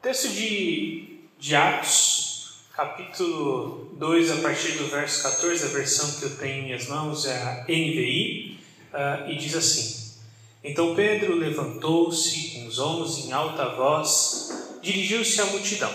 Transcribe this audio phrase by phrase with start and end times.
[0.00, 6.36] Texto de, de Atos, capítulo 2, a partir do verso 14, a versão que eu
[6.36, 8.60] tenho em minhas mãos é a NVI,
[8.92, 10.14] uh, e diz assim:
[10.62, 15.92] Então Pedro levantou-se com os ombros em alta voz, dirigiu-se à multidão.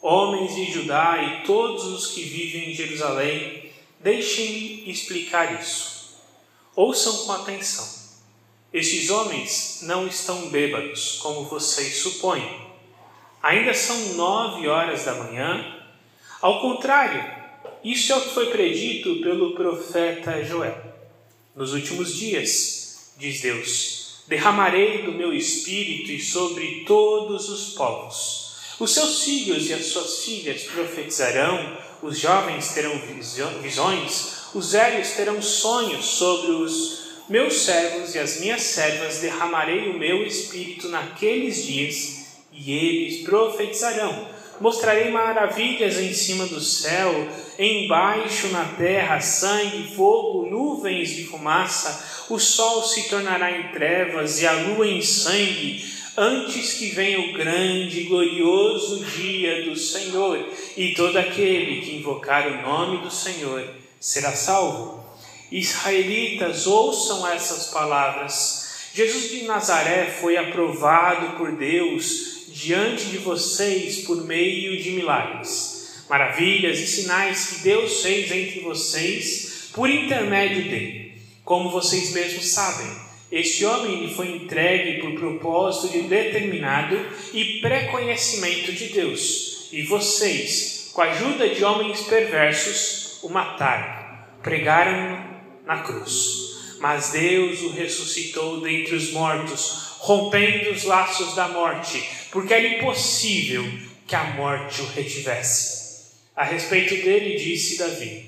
[0.00, 6.14] Homens de Judá e todos os que vivem em Jerusalém, deixem-me explicar isso.
[6.74, 7.86] Ouçam com atenção.
[8.72, 12.69] Estes homens não estão bêbados, como vocês supõem
[13.42, 15.76] Ainda são nove horas da manhã.
[16.42, 17.24] Ao contrário,
[17.82, 20.78] isso é o que foi predito pelo profeta Joel.
[21.56, 28.50] Nos últimos dias, diz Deus, derramarei do meu espírito e sobre todos os povos.
[28.78, 32.92] Os seus filhos e as suas filhas profetizarão, os jovens terão
[33.62, 39.98] visões, os velhos terão sonhos sobre os meus servos e as minhas servas derramarei o
[39.98, 42.19] meu espírito naqueles dias
[42.64, 44.28] e eles profetizarão.
[44.60, 47.26] Mostrarei maravilhas em cima do céu,
[47.58, 52.26] embaixo na terra, sangue, fogo, nuvens de fumaça.
[52.28, 55.82] O sol se tornará em trevas e a lua em sangue,
[56.14, 60.46] antes que venha o grande e glorioso dia do Senhor.
[60.76, 63.66] E todo aquele que invocar o nome do Senhor
[63.98, 65.02] será salvo.
[65.50, 68.90] Israelitas, ouçam essas palavras.
[68.92, 76.78] Jesus de Nazaré foi aprovado por Deus diante de vocês por meio de milagres, maravilhas
[76.78, 81.12] e sinais que Deus fez entre vocês por intermédio dele.
[81.44, 82.90] Como vocês mesmos sabem,
[83.30, 86.98] este homem foi entregue por propósito determinado
[87.32, 95.40] e pré-conhecimento de Deus, e vocês, com a ajuda de homens perversos, o mataram, pregaram-no
[95.64, 96.50] na cruz.
[96.80, 103.64] Mas Deus o ressuscitou dentre os mortos, rompendo os laços da morte, porque era impossível
[104.06, 105.80] que a morte o retivesse.
[106.34, 108.26] A respeito dele, disse Davi: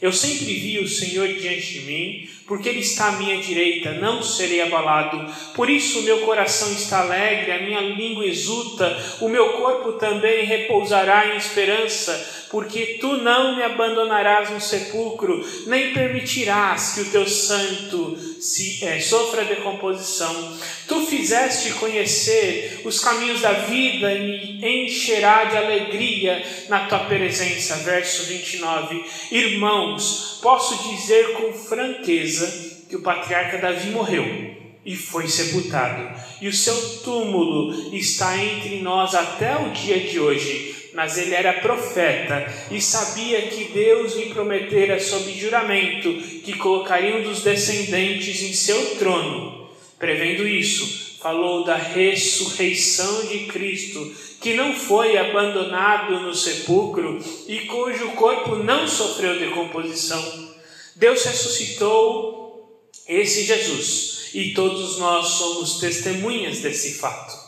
[0.00, 4.22] Eu sempre vi o Senhor diante de mim, porque Ele está à minha direita, não
[4.22, 5.32] serei abalado.
[5.54, 10.44] Por isso o meu coração está alegre, a minha língua exulta, o meu corpo também
[10.44, 17.26] repousará em esperança porque tu não me abandonarás no sepulcro, nem permitirás que o teu
[17.26, 20.58] santo se, é, sofra decomposição.
[20.88, 27.76] Tu fizeste conhecer os caminhos da vida e me encherá de alegria na tua presença.
[27.76, 29.04] Verso 29.
[29.30, 36.52] Irmãos, posso dizer com franqueza que o patriarca Davi morreu e foi sepultado, e o
[36.52, 42.80] seu túmulo está entre nós até o dia de hoje mas ele era profeta e
[42.80, 46.12] sabia que Deus lhe prometera sob juramento
[46.42, 49.68] que colocaria um dos descendentes em seu trono.
[49.98, 58.12] Prevendo isso, falou da ressurreição de Cristo, que não foi abandonado no sepulcro e cujo
[58.12, 60.50] corpo não sofreu decomposição.
[60.96, 67.39] Deus ressuscitou esse Jesus e todos nós somos testemunhas desse fato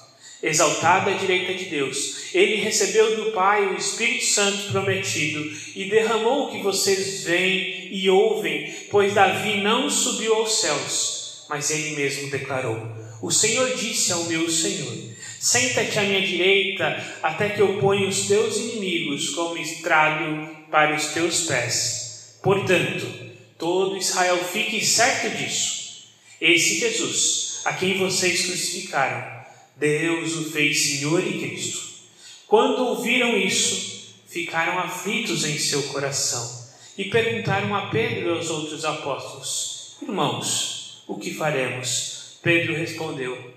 [0.42, 2.34] exaltado à direita de Deus.
[2.34, 5.40] Ele recebeu do Pai o Espírito Santo prometido
[5.76, 11.70] e derramou o que vocês veem e ouvem, pois Davi não subiu aos céus, mas
[11.70, 12.76] ele mesmo declarou:
[13.22, 14.92] O Senhor disse ao meu Senhor:
[15.38, 21.06] Senta-te à minha direita, até que eu ponha os teus inimigos como estrado para os
[21.06, 22.38] teus pés.
[22.42, 23.06] Portanto,
[23.58, 25.82] todo Israel fique certo disso.
[26.40, 29.41] Esse Jesus, a quem vocês crucificaram,
[29.76, 31.92] Deus o fez Senhor e Cristo.
[32.46, 36.62] Quando ouviram isso, ficaram aflitos em seu coração
[36.96, 42.38] e perguntaram a Pedro e aos outros apóstolos: Irmãos, o que faremos?
[42.42, 43.54] Pedro respondeu: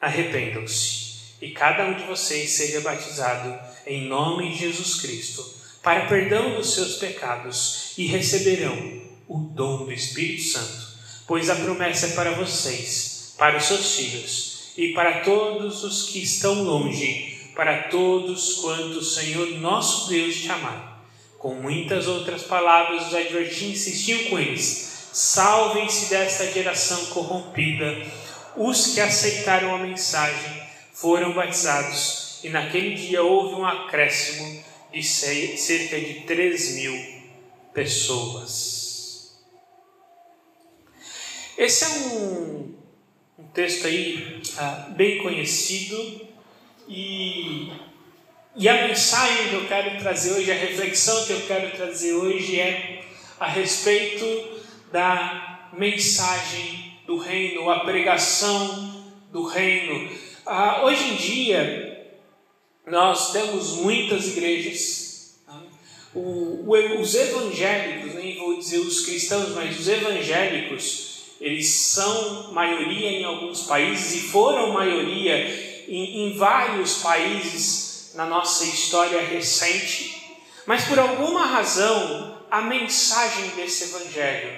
[0.00, 0.98] Arrependam-se
[1.40, 6.74] e cada um de vocês seja batizado em nome de Jesus Cristo para perdão dos
[6.74, 10.88] seus pecados e receberão o dom do Espírito Santo,
[11.26, 16.22] pois a promessa é para vocês, para os seus filhos e para todos os que
[16.22, 21.04] estão longe, para todos quantos o Senhor nosso Deus chamar.
[21.36, 28.06] Com muitas outras palavras, os advertia insistiam com eles: salvem-se desta geração corrompida.
[28.56, 36.00] Os que aceitaram a mensagem foram batizados, e naquele dia houve um acréscimo de cerca
[36.00, 36.94] de 3 mil
[37.74, 39.36] pessoas.
[41.56, 42.77] Esse é um
[43.38, 46.28] um texto aí ah, bem conhecido
[46.88, 47.70] e,
[48.56, 52.58] e a mensagem que eu quero trazer hoje, a reflexão que eu quero trazer hoje
[52.58, 53.04] é
[53.38, 54.58] a respeito
[54.90, 60.10] da mensagem do reino, a pregação do reino.
[60.44, 62.16] Ah, hoje em dia,
[62.86, 65.40] nós temos muitas igrejas.
[65.46, 65.62] Tá?
[66.12, 71.07] O, o, os evangélicos, nem vou dizer os cristãos, mas os evangélicos,
[71.40, 78.64] eles são maioria em alguns países e foram maioria em, em vários países na nossa
[78.64, 80.36] história recente.
[80.66, 84.50] Mas por alguma razão, a mensagem desse evangelho,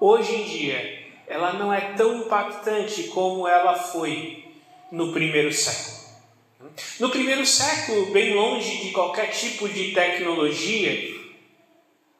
[0.00, 4.44] hoje em dia, ela não é tão impactante como ela foi
[4.90, 6.02] no primeiro século.
[6.98, 11.20] No primeiro século, bem longe de qualquer tipo de tecnologia,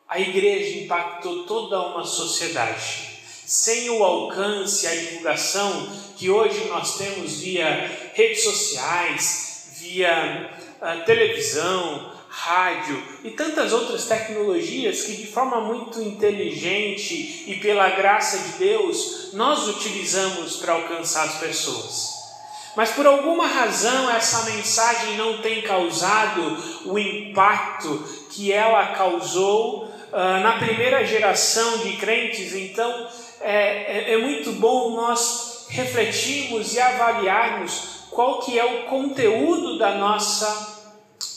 [0.08, 3.12] a igreja impactou toda uma sociedade.
[3.53, 10.51] Sem o alcance, a divulgação que hoje nós temos via redes sociais, via
[10.81, 18.39] uh, televisão, rádio e tantas outras tecnologias que, de forma muito inteligente e pela graça
[18.39, 22.23] de Deus, nós utilizamos para alcançar as pessoas.
[22.75, 26.57] Mas por alguma razão essa mensagem não tem causado
[26.87, 33.09] o impacto que ela causou uh, na primeira geração de crentes, então
[33.43, 39.94] é, é, é muito bom nós refletirmos e avaliarmos qual que é o conteúdo da
[39.94, 40.73] nossa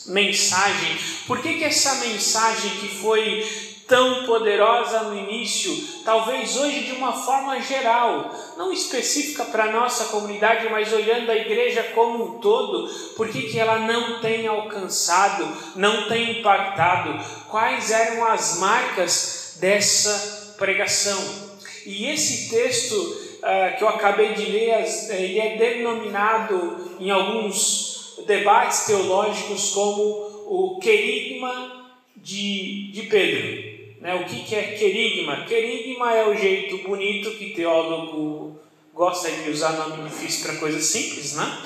[0.06, 0.96] mensagem.
[1.26, 3.44] Por que, que essa mensagem que foi
[3.88, 5.72] tão poderosa no início,
[6.04, 11.36] talvez hoje de uma forma geral, não específica para a nossa comunidade, mas olhando a
[11.36, 17.16] igreja como um todo, por que, que ela não tem alcançado, não tem impactado?
[17.48, 21.45] Quais eram as marcas dessa pregação?
[21.86, 28.86] E esse texto uh, que eu acabei de ler, ele é denominado em alguns debates
[28.86, 30.02] teológicos como
[30.46, 31.86] o querigma
[32.16, 33.76] de, de Pedro.
[34.00, 34.14] Né?
[34.14, 35.44] O que, que é querigma?
[35.44, 38.58] Querigma é o jeito bonito que teólogo
[38.92, 41.62] gosta de usar nome difícil para coisas simples, né?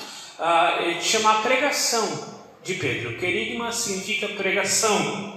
[0.81, 3.17] É de chamar pregação de Pedro.
[3.17, 5.30] Querigma significa pregação.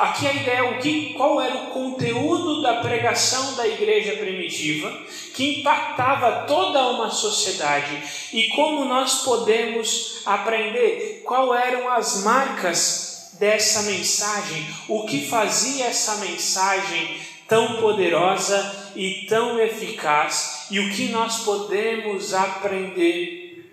[0.00, 4.90] Aqui a ideia é o que, qual era o conteúdo da pregação da igreja primitiva
[5.34, 8.02] que impactava toda uma sociedade?
[8.32, 11.20] E como nós podemos aprender?
[11.22, 19.60] Qual eram as marcas dessa mensagem, o que fazia essa mensagem tão poderosa e tão
[19.60, 20.66] eficaz?
[20.70, 23.70] E o que nós podemos aprender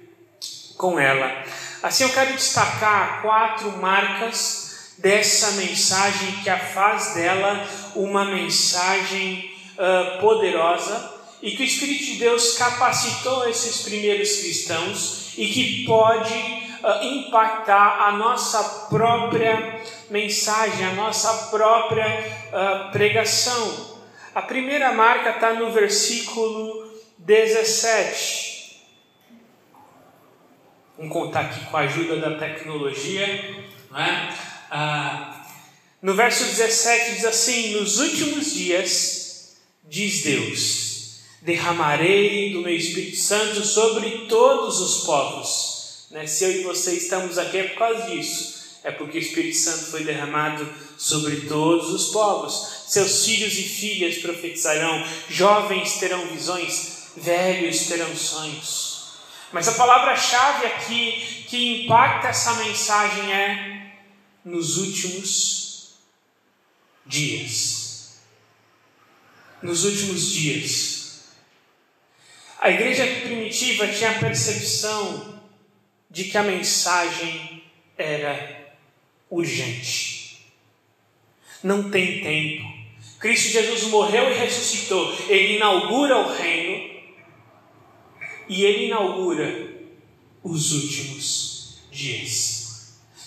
[0.75, 1.45] com ela.
[1.81, 4.66] Assim, eu quero destacar quatro marcas
[4.97, 12.15] dessa mensagem que a faz dela uma mensagem uh, poderosa e que o Espírito de
[12.15, 20.93] Deus capacitou esses primeiros cristãos e que pode uh, impactar a nossa própria mensagem, a
[20.93, 23.97] nossa própria uh, pregação.
[24.33, 26.87] A primeira marca está no versículo
[27.19, 28.47] 17.
[30.97, 33.63] Vamos contar aqui com a ajuda da tecnologia.
[33.91, 34.33] Não é?
[34.69, 35.45] Ah,
[36.01, 43.65] no verso 17 diz assim: Nos últimos dias, diz Deus, derramarei do meu Espírito Santo
[43.65, 45.77] sobre todos os povos
[46.11, 46.25] né?
[46.25, 48.57] Se eu e você estamos aqui é por causa disso.
[48.83, 50.67] É porque o Espírito Santo foi derramado
[50.97, 52.85] sobre todos os povos.
[52.87, 59.17] Seus filhos e filhas profetizarão, jovens terão visões, velhos terão sonhos.
[59.51, 63.76] Mas a palavra-chave aqui que impacta essa mensagem é
[64.47, 65.97] nos últimos
[67.05, 68.21] dias.
[69.61, 71.25] Nos últimos dias.
[72.59, 75.41] A igreja primitiva tinha a percepção
[76.09, 77.63] de que a mensagem
[77.97, 78.73] era
[79.29, 80.47] urgente.
[81.61, 82.77] Não tem tempo.
[83.19, 85.13] Cristo Jesus morreu e ressuscitou.
[85.27, 87.01] Ele inaugura o reino
[88.47, 89.75] e ele inaugura
[90.41, 92.56] os últimos dias.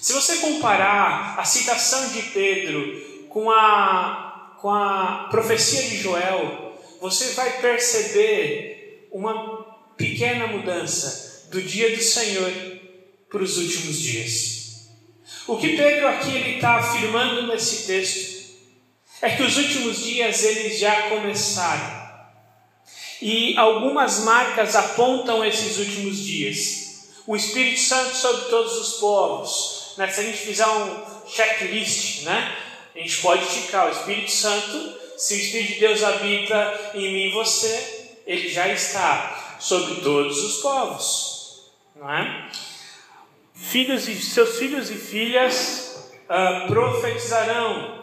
[0.00, 7.35] Se você comparar a citação de Pedro com a, com a profecia de Joel, você
[7.35, 9.62] vai perceber uma
[9.99, 12.50] pequena mudança do dia do Senhor
[13.28, 14.88] para os últimos dias.
[15.47, 18.40] O que Pedro aqui ele está afirmando nesse texto
[19.21, 22.00] é que os últimos dias eles já começaram.
[23.21, 27.11] E algumas marcas apontam esses últimos dias.
[27.26, 29.79] O Espírito Santo sobre todos os povos.
[29.97, 30.09] Né?
[30.09, 32.56] Se a gente fizer um checklist, né?
[32.94, 37.26] a gente pode ficar o Espírito Santo, se o Espírito de Deus habita em mim
[37.28, 41.70] e você, ele já está sobre todos os povos.
[41.97, 42.50] Não é?
[43.61, 48.00] filhos e seus filhos e filhas uh, profetizarão.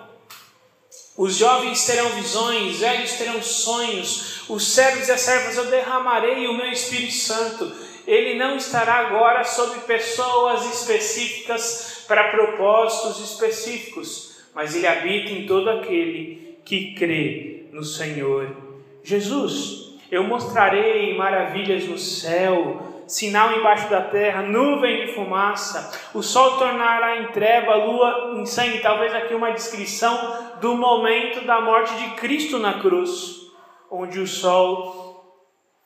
[1.18, 6.54] Os jovens terão visões, velhos terão sonhos, os servos e as servas eu derramarei o
[6.54, 7.76] meu Espírito Santo,
[8.08, 15.70] ele não estará agora sobre pessoas específicas para propósitos específicos, mas ele habita em todo
[15.70, 18.56] aquele que crê no Senhor
[19.04, 20.00] Jesus.
[20.10, 27.22] Eu mostrarei maravilhas no céu, sinal embaixo da terra, nuvem de fumaça, o sol tornará
[27.22, 28.80] em treva, a lua em sangue.
[28.80, 33.50] Talvez aqui uma descrição do momento da morte de Cristo na cruz,
[33.92, 35.44] onde o sol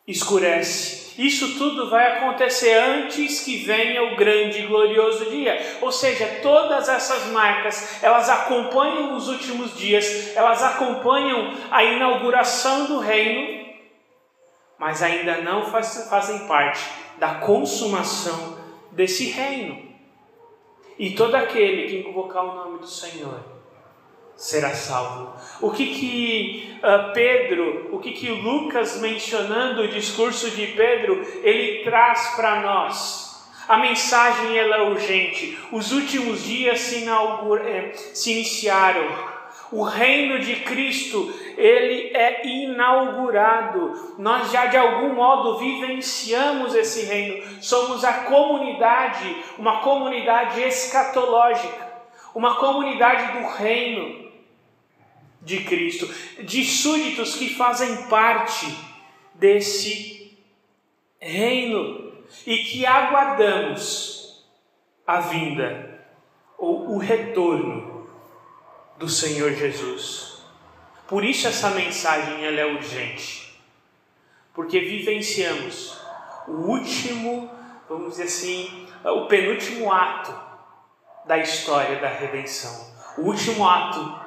[0.07, 1.10] escurece.
[1.17, 5.77] Isso tudo vai acontecer antes que venha o grande e glorioso dia.
[5.81, 12.99] Ou seja, todas essas marcas, elas acompanham os últimos dias, elas acompanham a inauguração do
[12.99, 13.65] reino,
[14.77, 18.57] mas ainda não faz, fazem parte da consumação
[18.91, 19.91] desse reino.
[20.97, 23.50] E todo aquele que invocar o nome do Senhor
[24.35, 25.33] será salvo.
[25.61, 31.83] O que que uh, Pedro, o que que Lucas mencionando o discurso de Pedro, ele
[31.83, 33.31] traz para nós?
[33.67, 35.57] A mensagem ela é urgente.
[35.71, 39.31] Os últimos dias se, eh, se iniciaram.
[39.71, 44.15] O reino de Cristo, ele é inaugurado.
[44.17, 47.41] Nós já de algum modo vivenciamos esse reino.
[47.61, 51.90] Somos a comunidade, uma comunidade escatológica,
[52.33, 54.31] uma comunidade do reino
[55.41, 56.07] de Cristo,
[56.43, 58.67] de súditos que fazem parte
[59.33, 60.37] desse
[61.19, 62.13] reino
[62.45, 64.45] e que aguardamos
[65.05, 66.05] a vinda
[66.57, 68.07] ou o retorno
[68.97, 70.43] do Senhor Jesus.
[71.07, 73.59] Por isso essa mensagem ela é urgente,
[74.53, 75.99] porque vivenciamos
[76.47, 77.51] o último,
[77.89, 80.50] vamos dizer assim, o penúltimo ato
[81.25, 84.19] da história da redenção, o último ato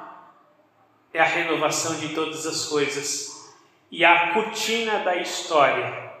[1.13, 3.53] é a renovação de todas as coisas
[3.91, 6.11] e a cortina da história,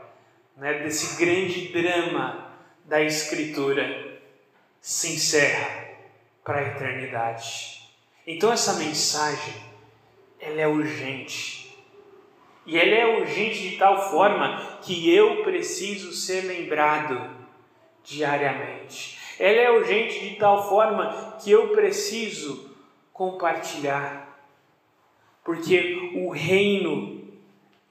[0.55, 2.53] né, desse grande drama
[2.85, 4.21] da Escritura,
[4.79, 5.85] se encerra
[6.43, 7.81] para a eternidade.
[8.25, 9.55] Então essa mensagem,
[10.39, 11.75] ela é urgente.
[12.65, 17.29] E ela é urgente de tal forma que eu preciso ser lembrado
[18.03, 19.19] diariamente.
[19.39, 22.75] Ela é urgente de tal forma que eu preciso
[23.13, 24.25] compartilhar
[25.45, 27.23] porque o reino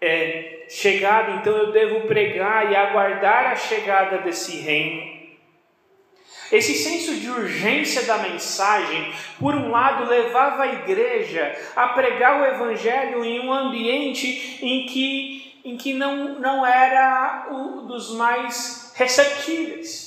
[0.00, 5.14] é chegado, então eu devo pregar e aguardar a chegada desse reino.
[6.50, 12.44] Esse senso de urgência da mensagem, por um lado, levava a igreja a pregar o
[12.44, 20.03] evangelho em um ambiente em que, em que não, não era o dos mais receptíveis.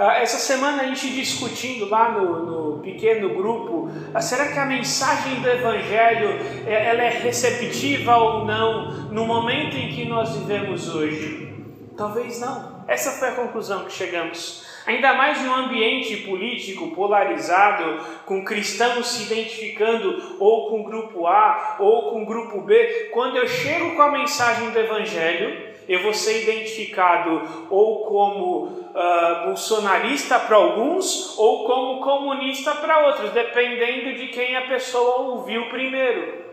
[0.00, 4.64] Ah, essa semana a gente discutindo lá no, no pequeno grupo, ah, será que a
[4.64, 10.88] mensagem do Evangelho é, ela é receptiva ou não no momento em que nós vivemos
[10.94, 11.52] hoje?
[11.96, 12.84] Talvez não.
[12.86, 14.67] Essa foi a conclusão que chegamos.
[14.88, 21.76] Ainda mais em um ambiente político polarizado, com cristãos se identificando ou com grupo A
[21.78, 26.42] ou com grupo B, quando eu chego com a mensagem do Evangelho, eu vou ser
[26.42, 34.56] identificado ou como uh, bolsonarista para alguns ou como comunista para outros, dependendo de quem
[34.56, 36.46] a pessoa ouviu primeiro.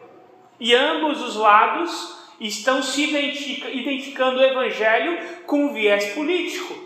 [0.60, 6.85] E ambos os lados estão se identificando o evangelho com viés político.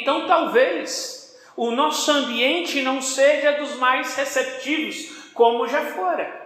[0.00, 6.40] Então, talvez o nosso ambiente não seja dos mais receptivos, como já fora.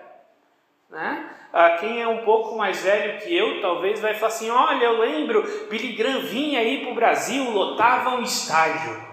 [0.91, 1.31] Né?
[1.53, 4.99] Ah, quem é um pouco mais velho que eu, talvez vai falar assim: olha, eu
[4.99, 9.07] lembro, Billy Graham vinha aí para o Brasil, lotava um estádio.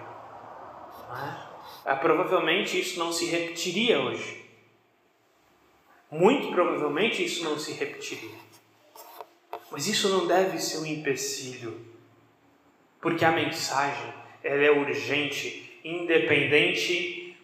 [1.86, 4.44] Ah, provavelmente isso não se repetiria hoje.
[6.10, 8.38] Muito provavelmente isso não se repetiria.
[9.72, 11.86] Mas isso não deve ser um empecilho,
[13.02, 17.38] porque a mensagem ela é urgente, independente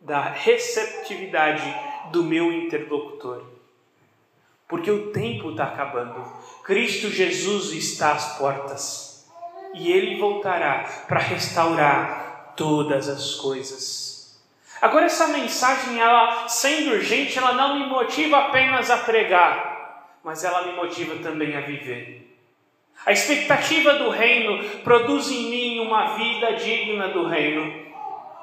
[0.00, 1.62] da receptividade
[2.10, 3.60] do meu interlocutor
[4.70, 6.24] porque o tempo está acabando.
[6.62, 9.28] Cristo Jesus está às portas
[9.74, 14.40] e ele voltará para restaurar todas as coisas.
[14.80, 20.62] Agora essa mensagem, ela sendo urgente, ela não me motiva apenas a pregar, mas ela
[20.62, 22.19] me motiva também a viver.
[23.06, 27.72] A expectativa do reino produz em mim uma vida digna do reino,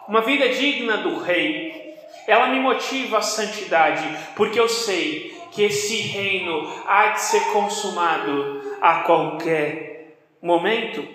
[0.07, 1.95] uma vida digna do rei.
[2.25, 4.03] Ela me motiva à santidade,
[4.35, 11.07] porque eu sei que esse reino há de ser consumado a qualquer momento.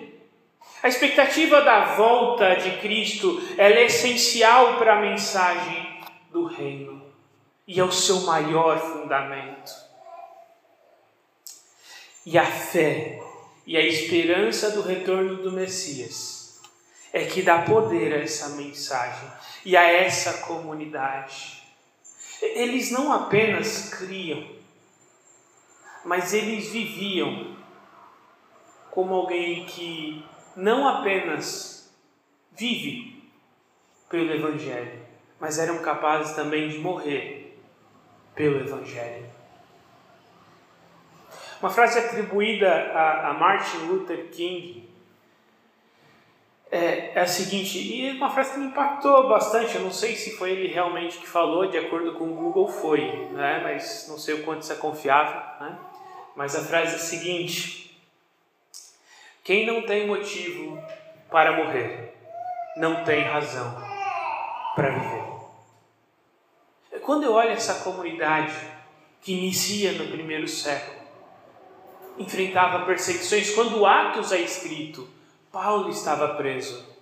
[0.81, 7.01] A expectativa da volta de Cristo é essencial para a mensagem do reino
[7.67, 9.71] e é o seu maior fundamento.
[12.25, 13.21] E a fé
[13.65, 16.61] e a esperança do retorno do Messias
[17.13, 19.29] é que dá poder a essa mensagem
[19.63, 21.63] e a essa comunidade.
[22.41, 24.45] Eles não apenas criam,
[26.03, 27.55] mas eles viviam
[28.91, 31.91] como alguém que não apenas
[32.51, 33.31] vive
[34.09, 35.01] pelo Evangelho,
[35.39, 37.57] mas eram capazes também de morrer
[38.35, 39.32] pelo Evangelho.
[41.63, 44.85] Uma frase atribuída a, a Martin Luther King
[46.69, 50.35] é, é, a seguinte, e uma frase que me impactou bastante, eu não sei se
[50.35, 53.61] foi ele realmente que falou, de acordo com o Google foi, né?
[53.63, 55.79] mas não sei o quanto isso é confiável, né?
[56.35, 57.97] mas a frase é a seguinte,
[59.41, 60.77] quem não tem motivo
[61.31, 62.13] para morrer,
[62.75, 63.73] não tem razão
[64.75, 65.23] para viver.
[67.03, 68.53] Quando eu olho essa comunidade
[69.21, 71.02] que inicia no primeiro século,
[72.17, 73.53] enfrentava perseguições.
[73.53, 75.07] Quando Atos é escrito,
[75.51, 76.93] Paulo estava preso.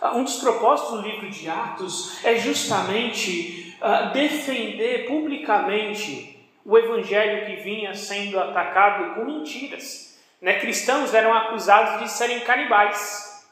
[0.00, 7.46] Ah, um dos propósitos do livro de Atos é justamente uh, defender publicamente o evangelho
[7.46, 10.18] que vinha sendo atacado com mentiras.
[10.40, 10.58] Né?
[10.60, 13.46] Cristãos eram acusados de serem canibais.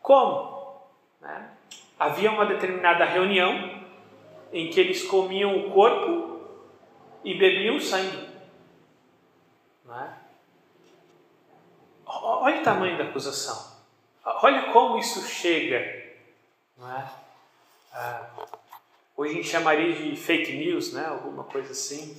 [0.00, 0.80] Como?
[1.20, 1.50] Né?
[1.98, 3.80] Havia uma determinada reunião
[4.52, 6.31] em que eles comiam o corpo
[7.24, 8.28] e bebiam sangue.
[9.84, 10.16] Não é?
[12.06, 13.72] Olha o tamanho da acusação.
[14.24, 16.02] Olha como isso chega.
[16.76, 17.10] Não é?
[17.92, 18.30] Ah,
[19.16, 21.06] hoje a gente chamaria de fake news, né?
[21.06, 22.16] alguma coisa assim.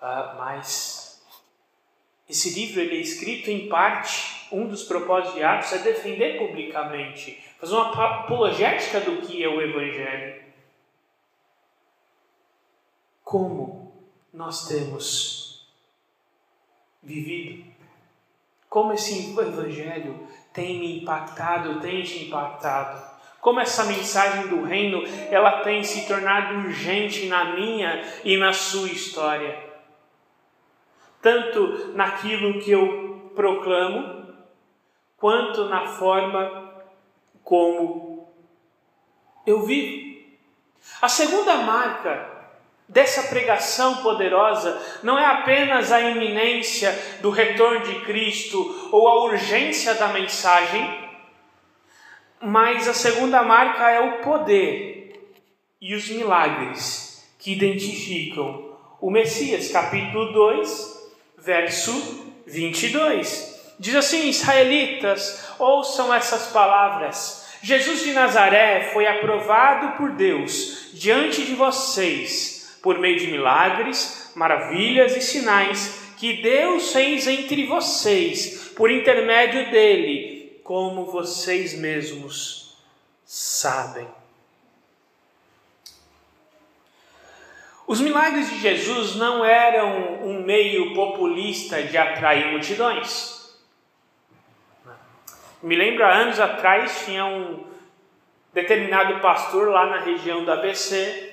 [0.00, 1.22] Ah, mas
[2.28, 7.42] esse livro ele é escrito em parte, um dos propósitos de Atos é defender publicamente,
[7.58, 10.42] fazer uma apologética do que é o Evangelho.
[13.22, 13.73] Como
[14.34, 15.64] nós temos
[17.00, 17.64] vivido.
[18.68, 23.14] Como esse Evangelho tem me impactado, tem te impactado.
[23.40, 28.88] Como essa mensagem do reino ela tem se tornado urgente na minha e na sua
[28.88, 29.72] história.
[31.22, 34.34] Tanto naquilo que eu proclamo,
[35.16, 36.74] quanto na forma
[37.44, 38.28] como
[39.46, 40.14] eu vivo.
[41.00, 42.33] A segunda marca
[42.88, 49.94] dessa pregação poderosa não é apenas a iminência do retorno de Cristo ou a urgência
[49.94, 51.02] da mensagem,
[52.40, 55.34] mas a segunda marca é o poder
[55.80, 63.74] e os milagres que identificam o Messias, capítulo 2, verso 22.
[63.78, 67.44] Diz assim: Israelitas, ouçam essas palavras.
[67.62, 72.53] Jesus de Nazaré foi aprovado por Deus diante de vocês
[72.84, 80.60] por meio de milagres, maravilhas e sinais que Deus fez entre vocês, por intermédio dele,
[80.62, 82.76] como vocês mesmos
[83.24, 84.06] sabem.
[87.86, 93.58] Os milagres de Jesus não eram um meio populista de atrair multidões.
[95.62, 97.64] Me lembro anos atrás tinha um
[98.52, 101.32] determinado pastor lá na região do ABC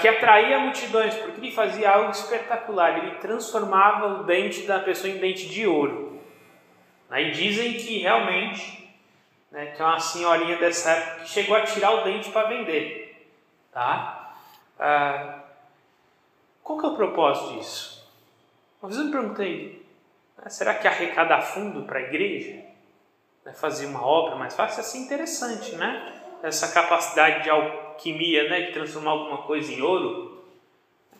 [0.00, 5.18] que atraía multidões, porque ele fazia algo espetacular, ele transformava o dente da pessoa em
[5.18, 6.20] dente de ouro.
[7.10, 8.94] Aí dizem que realmente,
[9.50, 13.26] né, que é uma senhorinha dessa época que chegou a tirar o dente para vender.
[13.72, 14.34] Tá?
[14.78, 15.40] Ah,
[16.62, 18.08] qual que é o propósito disso?
[18.80, 19.86] Uma vez eu me perguntei,
[20.38, 22.62] né, será que arrecadar fundo para a igreja?
[23.44, 24.80] Né, fazer uma obra mais fácil?
[24.80, 26.17] Isso é interessante, né?
[26.42, 30.44] Essa capacidade de alquimia, né, de transformar alguma coisa em ouro.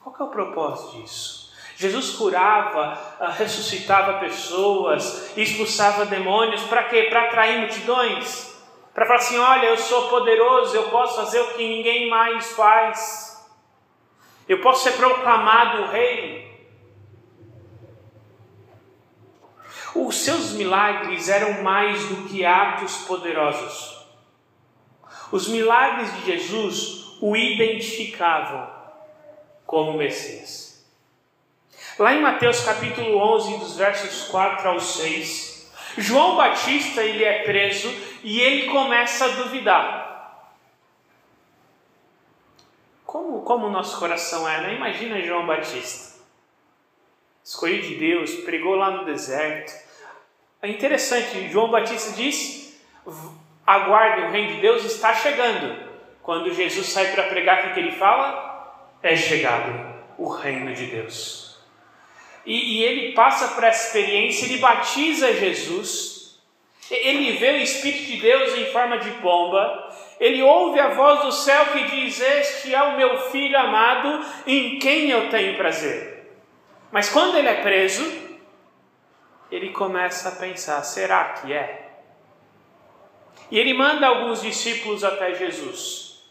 [0.02, 1.48] Qual é o propósito disso?
[1.76, 7.04] Jesus curava, ah, ressuscitava pessoas, expulsava demônios, para quê?
[7.04, 8.52] Para atrair multidões?
[8.92, 13.48] Para falar assim: olha, eu sou poderoso, eu posso fazer o que ninguém mais faz,
[14.48, 16.48] eu posso ser proclamado rei.
[19.94, 23.97] Os seus milagres eram mais do que atos poderosos.
[25.30, 28.70] Os milagres de Jesus o identificavam
[29.66, 30.86] como Messias.
[31.98, 37.88] Lá em Mateus capítulo 11, dos versos 4 ao 6, João Batista ele é preso
[38.22, 40.08] e ele começa a duvidar.
[43.04, 44.74] Como, como o nosso coração é, né?
[44.74, 46.18] Imagina João Batista.
[47.42, 49.72] Escolhido de Deus, pregou lá no deserto.
[50.60, 52.78] É interessante, João Batista diz:
[53.68, 55.88] aguardem, o reino de Deus está chegando.
[56.22, 58.96] Quando Jesus sai para pregar, o que ele fala?
[59.02, 61.58] É chegado o reino de Deus.
[62.46, 66.40] e, e ele passa por essa experiência, ele batiza Jesus,
[66.90, 71.32] ele vê o Espírito de Deus em forma de pomba, ele ouve a voz do
[71.32, 76.32] céu que diz: Este é o meu filho amado, em quem eu tenho prazer.
[76.90, 78.02] Mas quando ele é preso,
[79.50, 81.87] ele começa a pensar: será que é?
[83.50, 86.22] E ele manda alguns discípulos até Jesus.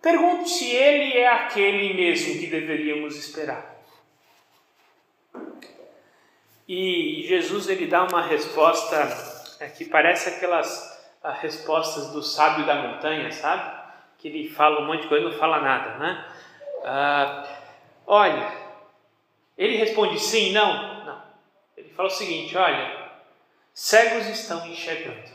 [0.00, 3.76] Pergunte se ele é aquele mesmo que deveríamos esperar.
[6.68, 8.96] E Jesus ele dá uma resposta
[9.60, 10.96] é, que parece aquelas
[11.40, 13.84] respostas do sábio da montanha, sabe?
[14.18, 16.24] Que ele fala um monte de coisa e não fala nada, né?
[16.84, 17.44] Ah,
[18.06, 18.52] olha,
[19.56, 21.22] ele responde sim, não, não.
[21.76, 23.10] Ele fala o seguinte: olha,
[23.72, 25.30] cegos estão enxergando,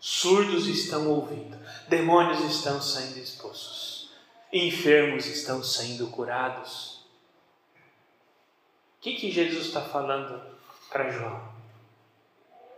[0.00, 1.56] surdos estão ouvindo,
[1.88, 4.10] demônios estão sendo expulsos,
[4.52, 7.06] enfermos estão sendo curados.
[8.98, 10.42] O que, que Jesus está falando
[10.90, 11.56] para João?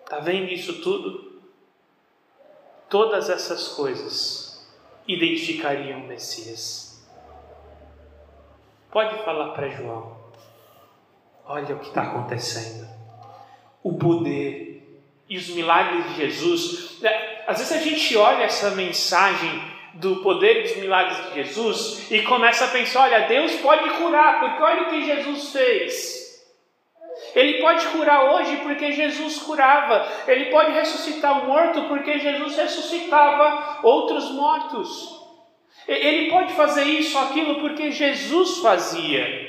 [0.05, 1.43] Está vendo isso tudo?
[2.89, 4.67] Todas essas coisas
[5.07, 7.07] identificariam o Messias.
[8.91, 10.17] Pode falar para João.
[11.45, 12.89] Olha o que está acontecendo.
[13.83, 14.68] O poder
[15.29, 17.03] e os milagres de Jesus.
[17.03, 19.63] É, às vezes a gente olha essa mensagem
[19.95, 24.63] do poder dos milagres de Jesus e começa a pensar: olha, Deus pode curar, porque
[24.63, 26.19] olha o que Jesus fez.
[27.35, 30.07] Ele pode curar hoje porque Jesus curava.
[30.27, 35.19] Ele pode ressuscitar o morto porque Jesus ressuscitava outros mortos.
[35.87, 39.49] Ele pode fazer isso, aquilo porque Jesus fazia.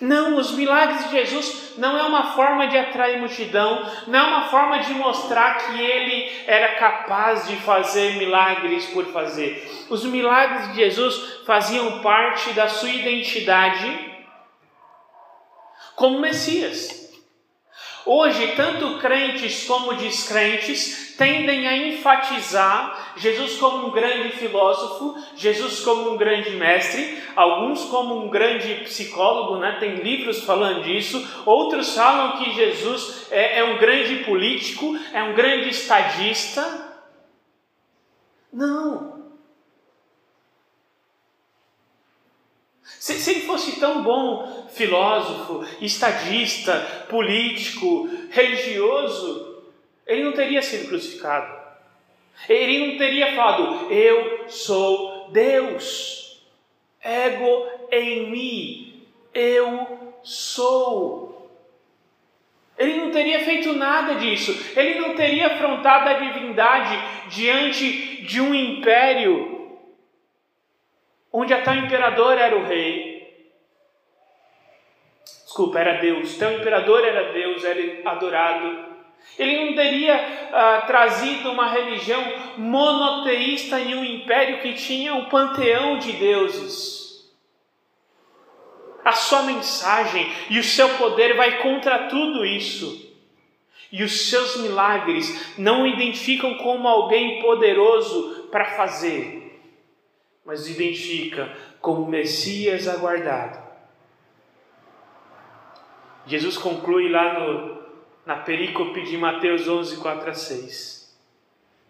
[0.00, 4.48] Não, os milagres de Jesus não é uma forma de atrair multidão, não é uma
[4.48, 9.86] forma de mostrar que ele era capaz de fazer milagres por fazer.
[9.88, 14.08] Os milagres de Jesus faziam parte da sua identidade
[15.94, 16.98] como Messias.
[18.04, 26.12] Hoje, tanto crentes como descrentes tendem a enfatizar Jesus como um grande filósofo, Jesus como
[26.12, 29.76] um grande mestre, alguns como um grande psicólogo, né?
[29.80, 35.34] tem livros falando disso, outros falam que Jesus é, é um grande político, é um
[35.34, 36.86] grande estadista.
[38.52, 39.18] Não,
[42.98, 49.62] Se, se, ele fosse tão bom filósofo, estadista, político, religioso,
[50.06, 51.67] ele não teria sido crucificado.
[52.48, 56.42] Ele não teria falado, eu sou Deus,
[57.00, 61.50] ego em mim, eu sou.
[62.76, 66.96] Ele não teria feito nada disso, ele não teria afrontado a divindade
[67.28, 69.58] diante de um império
[71.32, 73.18] onde até o imperador era o rei.
[75.44, 76.36] Desculpa, era Deus.
[76.36, 78.97] Então o imperador era Deus, era adorado.
[79.38, 80.16] Ele não teria
[80.52, 82.22] ah, trazido uma religião
[82.56, 86.98] monoteísta em um império que tinha um panteão de deuses.
[89.04, 93.06] A sua mensagem e o seu poder vai contra tudo isso.
[93.90, 99.62] E os seus milagres não o identificam como alguém poderoso para fazer,
[100.44, 103.66] mas identifica como Messias aguardado.
[106.26, 107.77] Jesus conclui lá no,
[108.28, 111.18] na perícope de Mateus 11, 4 a 6.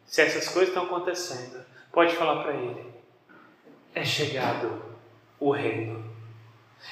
[0.06, 2.86] Se essas coisas estão acontecendo, pode falar para ele:
[3.92, 4.80] é chegado
[5.40, 6.08] o reino.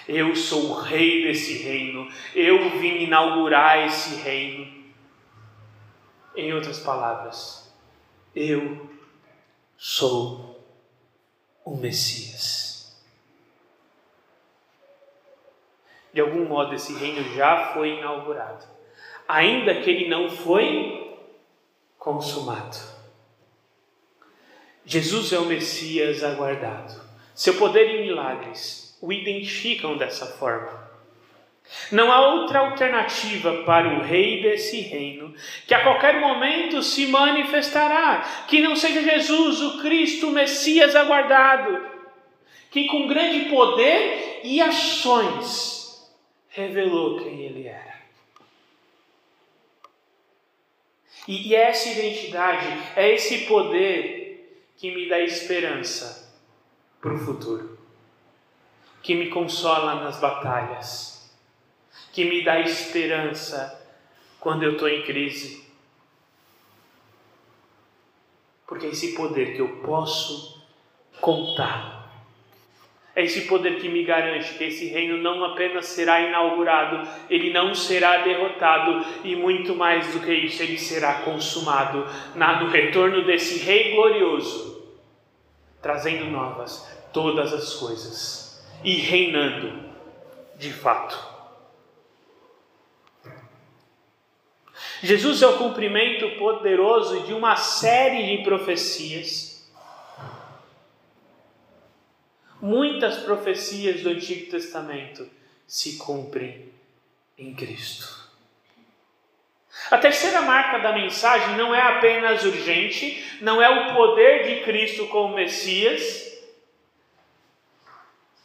[0.08, 2.10] Eu sou o rei desse reino.
[2.34, 4.84] Eu vim inaugurar esse reino.
[6.34, 7.72] Em outras palavras,
[8.34, 8.90] eu
[9.76, 10.60] sou
[11.64, 13.00] o Messias.
[16.12, 18.75] De algum modo, esse reino já foi inaugurado,
[19.28, 21.16] ainda que ele não foi
[21.98, 22.76] consumado.
[24.84, 27.00] Jesus é o Messias aguardado.
[27.34, 30.86] Seu poder e milagres o identificam dessa forma.
[31.90, 35.34] Não há outra alternativa para o rei desse reino,
[35.66, 41.84] que a qualquer momento se manifestará, que não seja Jesus, o Cristo, o Messias aguardado,
[42.70, 46.08] que com grande poder e ações
[46.48, 47.95] revelou quem ele era.
[51.26, 56.32] E, e essa identidade, é esse poder que me dá esperança
[57.00, 57.78] para o futuro,
[59.02, 61.16] que me consola nas batalhas
[62.16, 63.78] que me dá esperança
[64.40, 65.66] quando eu estou em crise.
[68.66, 70.66] Porque é esse poder que eu posso
[71.20, 71.95] contar,
[73.16, 77.74] É esse poder que me garante que esse reino não apenas será inaugurado, ele não
[77.74, 83.64] será derrotado e muito mais do que isso, ele será consumado na, no retorno desse
[83.64, 84.86] Rei glorioso,
[85.80, 89.72] trazendo novas todas as coisas e reinando
[90.58, 91.18] de fato.
[95.02, 99.45] Jesus é o cumprimento poderoso de uma série de profecias
[102.66, 105.28] muitas profecias do Antigo Testamento
[105.66, 106.68] se cumprem
[107.38, 108.26] em Cristo.
[109.90, 115.06] A terceira marca da mensagem não é apenas urgente, não é o poder de Cristo
[115.06, 116.34] como Messias,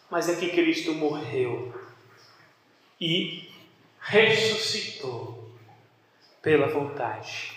[0.10, 1.74] mas é que Cristo morreu
[3.00, 3.50] e
[4.00, 5.52] ressuscitou
[6.42, 7.54] pela vontade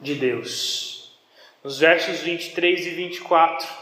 [0.00, 1.18] de Deus.
[1.64, 3.81] Nos versos 23 e 24,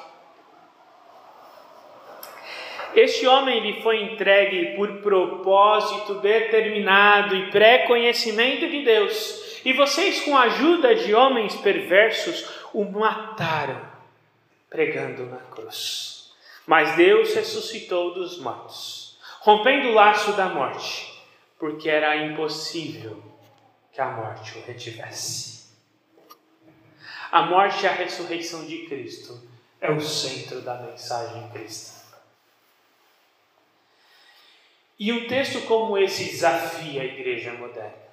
[2.94, 10.36] este homem lhe foi entregue por propósito determinado e pré-conhecimento de Deus, e vocês, com
[10.36, 13.80] a ajuda de homens perversos, o mataram,
[14.68, 16.32] pregando na cruz.
[16.66, 21.10] Mas Deus ressuscitou dos mortos, rompendo o laço da morte,
[21.58, 23.22] porque era impossível
[23.92, 25.70] que a morte o retivesse.
[27.30, 29.40] A morte e a ressurreição de Cristo
[29.80, 31.99] é o centro da mensagem cristã.
[35.00, 38.10] E um texto como esse desafia a igreja moderna.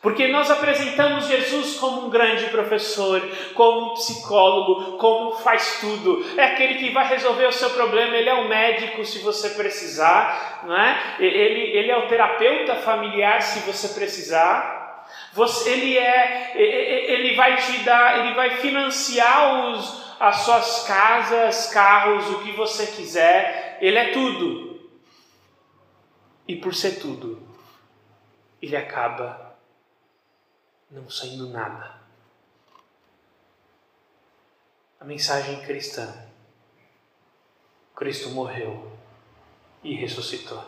[0.00, 3.20] Porque nós apresentamos Jesus como um grande professor,
[3.52, 6.24] como um psicólogo, como faz tudo.
[6.38, 10.62] É aquele que vai resolver o seu problema, ele é o médico se você precisar,
[10.66, 11.16] não é?
[11.18, 15.06] ele, ele é o terapeuta familiar se você precisar.
[15.34, 22.26] Você, ele, é, ele vai te dar, ele vai financiar os, as suas casas, carros,
[22.30, 23.76] o que você quiser.
[23.82, 24.69] Ele é tudo.
[26.50, 27.40] E por ser tudo,
[28.60, 29.56] ele acaba
[30.90, 32.00] não sendo nada.
[34.98, 36.12] A mensagem cristã:
[37.94, 38.98] Cristo morreu
[39.84, 40.64] e ressuscitou.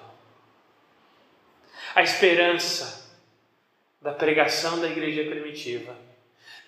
[1.96, 3.12] A esperança
[4.00, 5.96] da pregação da igreja primitiva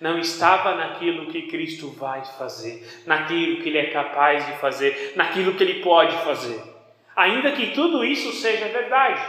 [0.01, 5.55] não estava naquilo que Cristo vai fazer, naquilo que Ele é capaz de fazer, naquilo
[5.55, 6.74] que Ele pode fazer.
[7.15, 9.21] Ainda que tudo isso seja verdade.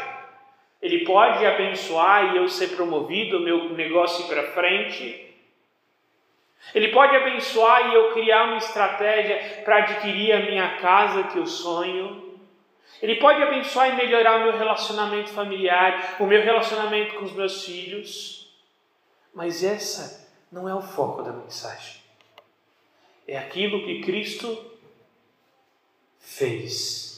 [0.82, 5.34] Ele pode abençoar e eu ser promovido, meu negócio ir para frente.
[6.74, 11.46] Ele pode abençoar e eu criar uma estratégia para adquirir a minha casa que eu
[11.46, 12.38] sonho.
[13.00, 17.64] Ele pode abençoar e melhorar o meu relacionamento familiar, o meu relacionamento com os meus
[17.64, 18.50] filhos.
[19.34, 22.00] Mas essa não é o foco da mensagem.
[23.28, 24.72] É aquilo que Cristo
[26.18, 27.15] fez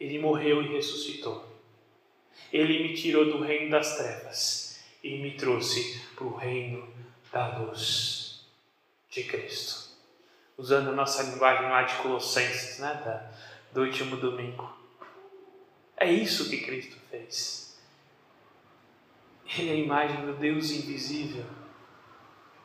[0.00, 1.46] ele morreu e ressuscitou.
[2.50, 6.88] Ele me tirou do reino das trevas e me trouxe para o reino
[7.30, 8.48] da luz
[9.10, 9.90] de Cristo.
[10.56, 13.30] Usando a nossa linguagem lá de Colossenses, né, da,
[13.72, 14.74] do último domingo.
[15.96, 17.78] É isso que Cristo fez.
[19.58, 21.44] Ele é a imagem do Deus invisível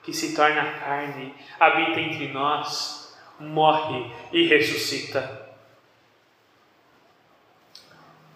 [0.04, 5.45] que se torna carne, habita entre nós, morre e ressuscita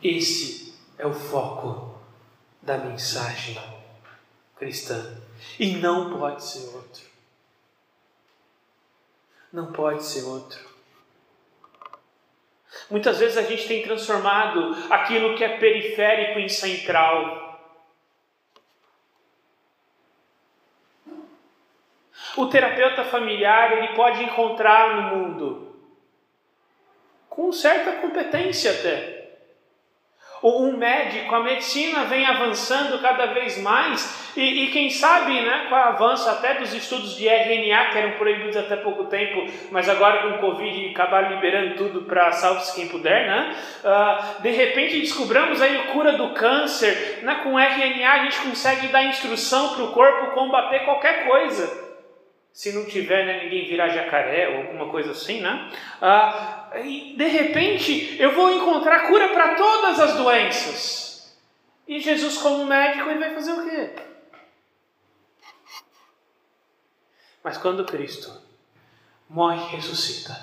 [0.02, 2.00] esse é o foco
[2.62, 3.58] da mensagem
[4.58, 5.18] cristã.
[5.58, 7.04] E não pode ser outro.
[9.52, 10.60] Não pode ser outro.
[12.90, 17.48] Muitas vezes a gente tem transformado aquilo que é periférico em central.
[22.38, 25.76] O terapeuta familiar ele pode encontrar no mundo
[27.28, 29.19] com certa competência até
[30.42, 35.76] um médico, a medicina vem avançando cada vez mais e, e, quem sabe, né, com
[35.76, 40.22] o avanço até dos estudos de RNA, que eram proibidos até pouco tempo, mas agora
[40.22, 43.56] com o Covid acabaram liberando tudo para salve-se quem puder, né?
[43.84, 47.42] Uh, de repente descobramos aí a cura do câncer, né?
[47.44, 51.90] com RNA a gente consegue dar instrução para o corpo combater qualquer coisa.
[52.54, 55.70] Se não tiver, né, ninguém virar jacaré ou alguma coisa assim, né?
[56.02, 61.38] Ah, e de repente eu vou encontrar cura para todas as doenças.
[61.88, 63.90] E Jesus, como médico, ele vai fazer o quê?
[67.44, 68.32] Mas quando Cristo
[69.28, 70.36] morre e ressuscita,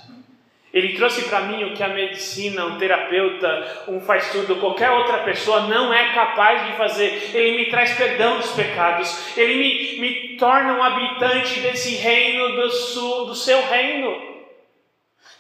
[0.77, 5.19] ele trouxe para mim o que a medicina, um terapeuta, um faz tudo, qualquer outra
[5.19, 7.31] pessoa não é capaz de fazer.
[7.35, 9.35] Ele me traz perdão dos pecados.
[9.39, 14.36] Ele me, me torna um habitante desse reino, do, do seu reino.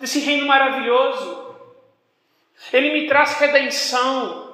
[0.01, 1.55] Desse reino maravilhoso.
[2.73, 4.47] Ele me traz redenção.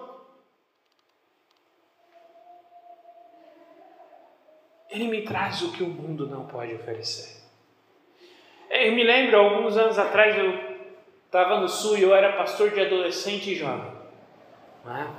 [4.91, 7.43] Ele me traz o que o mundo não pode oferecer.
[8.69, 10.73] Eu me lembro, alguns anos atrás, eu
[11.27, 13.91] estava no Sul e eu era pastor de adolescente e jovem.
[14.85, 15.15] Né?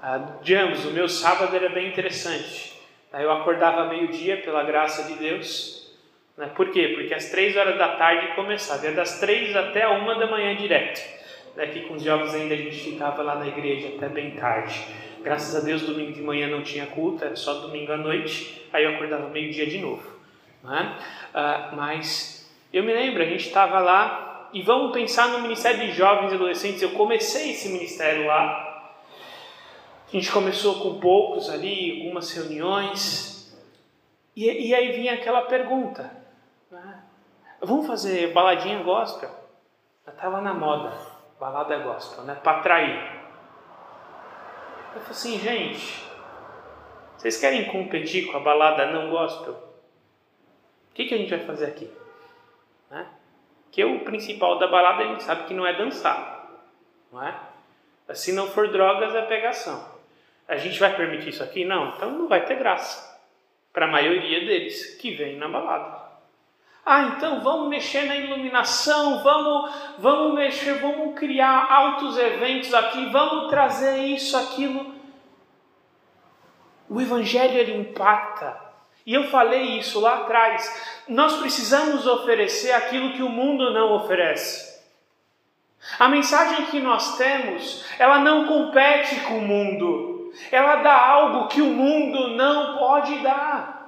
[0.00, 2.80] Ah, digamos, o meu sábado era bem interessante.
[3.12, 5.81] Eu acordava meio-dia, pela graça de Deus.
[6.36, 6.50] Né?
[6.54, 6.92] Por quê?
[6.94, 11.00] Porque às três horas da tarde começava, ia das três até uma da manhã direto.
[11.56, 11.66] Né?
[11.86, 14.86] com os jovens ainda a gente ficava lá na igreja até bem tarde.
[15.22, 18.66] Graças a Deus, domingo de manhã não tinha culto, era só domingo à noite.
[18.72, 20.02] Aí eu acordava meio-dia de novo.
[20.64, 20.98] Né?
[21.34, 25.92] Ah, mas eu me lembro, a gente estava lá e vamos pensar no Ministério de
[25.92, 26.82] Jovens e Adolescentes.
[26.82, 28.72] Eu comecei esse ministério lá
[30.12, 33.50] a gente começou com poucos ali, algumas reuniões,
[34.36, 36.21] e, e aí vinha aquela pergunta?
[37.62, 39.30] Vamos fazer baladinha gospel?
[40.06, 40.92] Estava na moda,
[41.38, 42.34] balada gospel, né?
[42.34, 43.22] Para atrair.
[44.94, 46.04] Eu falei assim, gente,
[47.16, 49.52] vocês querem competir com a balada não gospel?
[49.52, 51.90] O que, que a gente vai fazer aqui?
[52.90, 53.06] Né?
[53.70, 56.50] Que o principal da balada a gente sabe que não é dançar,
[57.10, 57.34] não é?
[58.12, 59.90] Se não for drogas, é pegação.
[60.46, 61.64] A gente vai permitir isso aqui?
[61.64, 63.18] Não, então não vai ter graça
[63.72, 66.01] para a maioria deles que vem na balada.
[66.84, 73.48] Ah, então vamos mexer na iluminação, vamos, vamos mexer, vamos criar altos eventos aqui, vamos
[73.48, 74.92] trazer isso, aquilo.
[76.88, 78.60] O Evangelho ele impacta.
[79.06, 81.02] E eu falei isso lá atrás.
[81.08, 84.72] Nós precisamos oferecer aquilo que o mundo não oferece.
[85.98, 90.32] A mensagem que nós temos, ela não compete com o mundo.
[90.50, 93.81] Ela dá algo que o mundo não pode dar.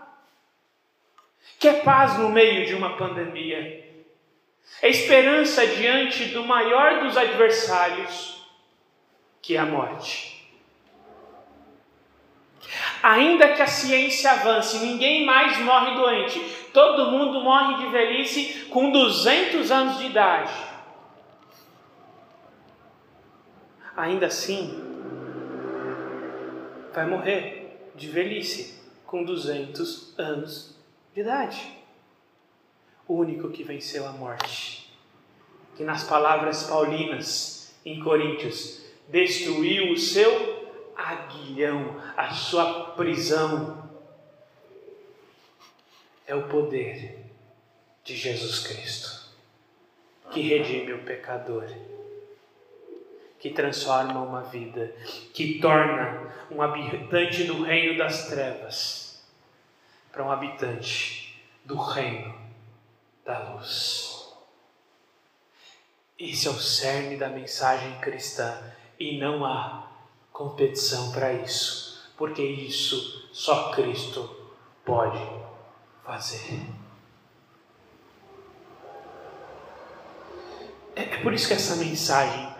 [1.59, 3.85] Que é paz no meio de uma pandemia.
[4.83, 8.43] É esperança diante do maior dos adversários,
[9.41, 10.35] que é a morte.
[13.03, 16.41] Ainda que a ciência avance, ninguém mais morre doente.
[16.73, 20.53] Todo mundo morre de velhice com 200 anos de idade.
[23.97, 24.83] Ainda assim,
[26.93, 30.74] vai morrer de velhice com 200 anos
[31.15, 31.79] de idade.
[33.07, 34.93] O único que venceu a morte,
[35.77, 43.89] que nas palavras paulinas em Coríntios, destruiu o seu aguilhão, a sua prisão,
[46.27, 47.19] é o poder
[48.03, 49.35] de Jesus Cristo,
[50.31, 51.69] que redime o pecador
[53.39, 54.91] que transforma uma vida,
[55.35, 59.04] que torna um habitante do reino das trevas
[60.15, 62.35] para um habitante do reino
[63.25, 64.33] da luz.
[66.19, 69.89] Esse é o cerne da mensagem cristã e não há
[70.33, 75.21] competição para isso, porque isso só Cristo pode
[76.05, 76.63] fazer.
[80.95, 82.55] É por isso que essa mensagem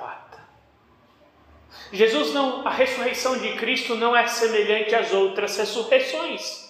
[1.95, 6.64] Jesus não, a ressurreição de Cristo não é semelhante às outras ressurreições.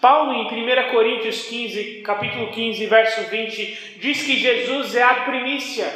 [0.00, 5.86] Paulo em 1 Coríntios 15, capítulo 15, verso 20, diz que Jesus é a primícia.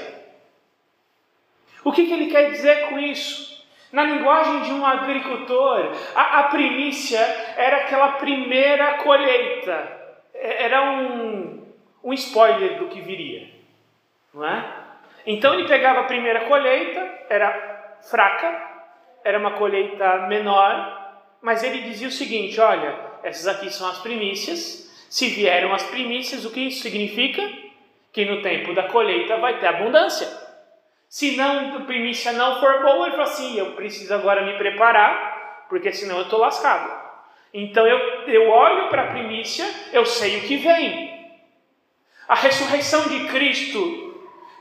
[1.85, 3.53] O que, que ele quer dizer com isso?
[3.93, 7.19] Na linguagem de um agricultor, a, a primícia
[7.57, 10.01] era aquela primeira colheita,
[10.35, 11.67] é, era um,
[12.03, 13.49] um spoiler do que viria,
[14.33, 14.83] não é?
[15.27, 18.71] Então ele pegava a primeira colheita, era fraca,
[19.23, 24.91] era uma colheita menor, mas ele dizia o seguinte: olha, essas aqui são as primícias.
[25.09, 27.43] Se vieram as primícias, o que isso significa?
[28.13, 30.29] Que no tempo da colheita vai ter abundância.
[31.09, 35.67] Se não, a primícia não for boa, ele fala assim: eu preciso agora me preparar,
[35.69, 37.03] porque senão eu estou lascado.
[37.53, 41.13] Então eu, eu olho para a primícia, eu sei o que vem.
[42.27, 44.13] A ressurreição de Cristo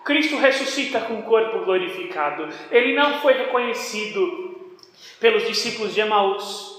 [0.03, 2.47] Cristo ressuscita com o corpo glorificado.
[2.71, 4.69] Ele não foi reconhecido
[5.19, 6.70] pelos discípulos de Emaús.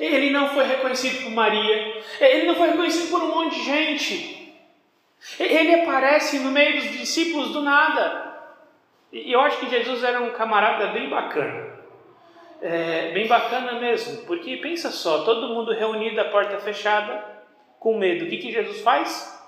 [0.00, 2.02] Ele não foi reconhecido por Maria.
[2.18, 4.56] Ele não foi reconhecido por um monte de gente.
[5.38, 8.30] Ele aparece no meio dos discípulos do nada.
[9.12, 11.78] E eu acho que Jesus era um camarada bem bacana.
[12.62, 14.24] É, bem bacana mesmo.
[14.24, 17.22] Porque pensa só, todo mundo reunido, a porta fechada,
[17.78, 18.24] com medo.
[18.24, 19.38] O que, que Jesus faz?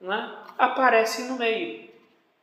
[0.00, 0.34] Né?
[0.56, 1.90] Aparece no meio.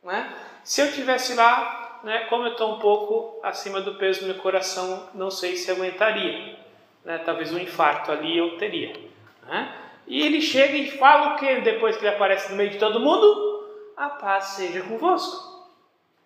[0.04, 0.32] Né?
[0.62, 4.36] Se eu tivesse lá, né, como eu estou um pouco acima do peso do meu
[4.36, 6.62] coração, não sei se aguentaria.
[7.04, 7.18] Né?
[7.18, 8.94] Talvez um infarto ali eu teria.
[9.42, 9.74] Né?
[10.06, 13.00] E ele chega e fala o que depois que ele aparece no meio de todo
[13.00, 13.54] mundo?
[13.96, 15.68] a paz seja convosco.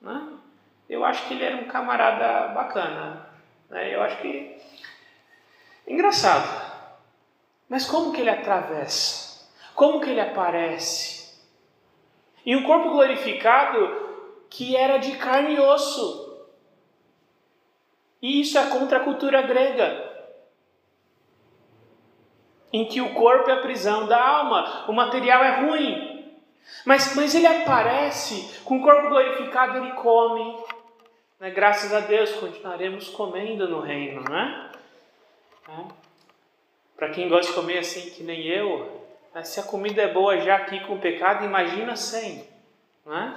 [0.01, 0.29] Né?
[0.89, 3.29] Eu acho que ele era um camarada bacana.
[3.69, 3.95] Né?
[3.95, 4.61] Eu acho que.
[5.87, 6.69] Engraçado.
[7.69, 9.49] Mas como que ele atravessa?
[9.75, 11.39] Como que ele aparece?
[12.45, 14.07] E um corpo glorificado
[14.49, 16.47] que era de carne e osso.
[18.21, 20.08] E isso é contra a cultura grega
[22.73, 26.19] em que o corpo é a prisão da alma, o material é ruim.
[26.85, 30.57] Mas, mas ele aparece com o corpo glorificado, ele come.
[31.41, 31.51] Né?
[31.51, 34.71] Graças a Deus, continuaremos comendo no reino, não é?
[35.69, 35.85] é.
[36.97, 39.43] Para quem gosta de comer assim, que nem eu, né?
[39.45, 42.47] se a comida é boa já aqui com o pecado, imagina sem.
[43.05, 43.35] Não é?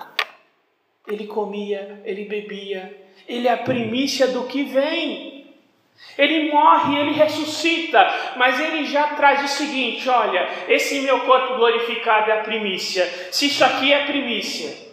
[1.07, 5.41] Ele comia, ele bebia, ele é a primícia do que vem.
[6.18, 12.30] Ele morre, ele ressuscita, mas ele já traz o seguinte: olha, esse meu corpo glorificado
[12.30, 13.06] é a primícia.
[13.32, 14.91] Se isso aqui é primícia,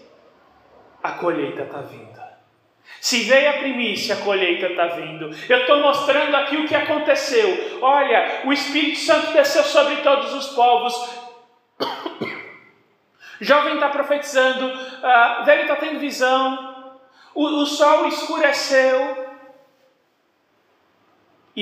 [1.02, 2.08] a colheita está vindo.
[3.00, 5.30] Se veio a primícia, a colheita está vindo.
[5.48, 7.78] Eu estou mostrando aqui o que aconteceu.
[7.80, 10.94] Olha, o Espírito Santo desceu sobre todos os povos.
[13.40, 16.98] Jovem está profetizando, uh, velho está tendo visão,
[17.36, 19.27] o, o sol escureceu,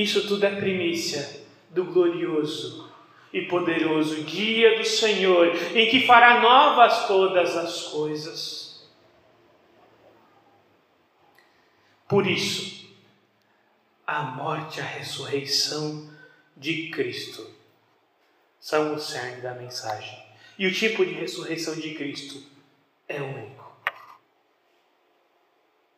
[0.03, 2.92] isso tudo é primícia do glorioso
[3.32, 8.86] e poderoso dia do Senhor, em que fará novas todas as coisas.
[12.09, 12.94] Por isso,
[14.07, 16.11] a morte e a ressurreição
[16.57, 17.51] de Cristo
[18.61, 20.24] são o cerne da mensagem.
[20.59, 22.42] E o tipo de ressurreição de Cristo
[23.09, 23.76] é único.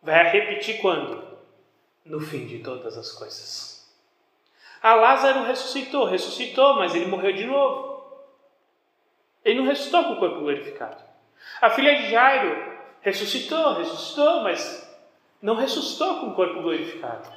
[0.03, 1.39] Vai repetir quando?
[2.05, 3.78] No fim de todas as coisas.
[4.83, 8.03] Ah, Lázaro ressuscitou, ressuscitou, mas ele morreu de novo.
[9.45, 11.03] Ele não ressuscitou com o corpo glorificado.
[11.61, 14.87] A filha de Jairo ressuscitou, ressuscitou, mas
[15.41, 17.31] não ressuscitou com o corpo glorificado.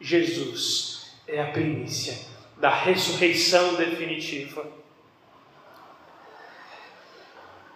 [0.00, 4.66] Jesus é a primícia da ressurreição definitiva.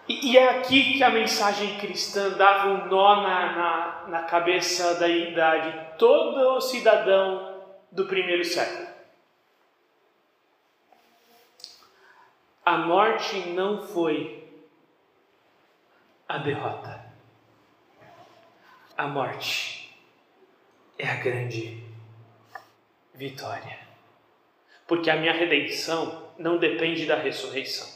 [0.07, 5.07] E, é aqui que a mensagem cristã dava um nó na, na, na cabeça da,
[5.07, 8.88] idade todo cidadão do primeiro século.
[12.69, 14.47] A morte não foi
[16.27, 17.03] a derrota.
[18.95, 19.99] A morte
[20.95, 21.83] é a grande
[23.15, 23.79] vitória.
[24.85, 27.87] Porque a minha redenção não depende da ressurreição.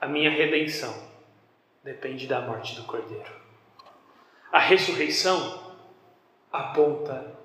[0.00, 1.06] A minha redenção
[1.84, 3.38] depende da morte do Cordeiro.
[4.50, 5.76] A ressurreição
[6.50, 7.36] aponta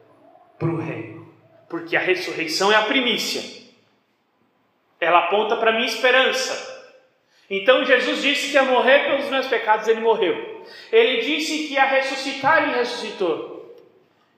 [0.58, 1.36] para o reino,
[1.68, 3.66] porque a ressurreição é a primícia.
[4.99, 6.75] Ela aponta para a minha esperança.
[7.49, 10.63] Então Jesus disse que ia morrer pelos meus pecados, ele morreu.
[10.91, 13.75] Ele disse que ia ressuscitar, ele ressuscitou.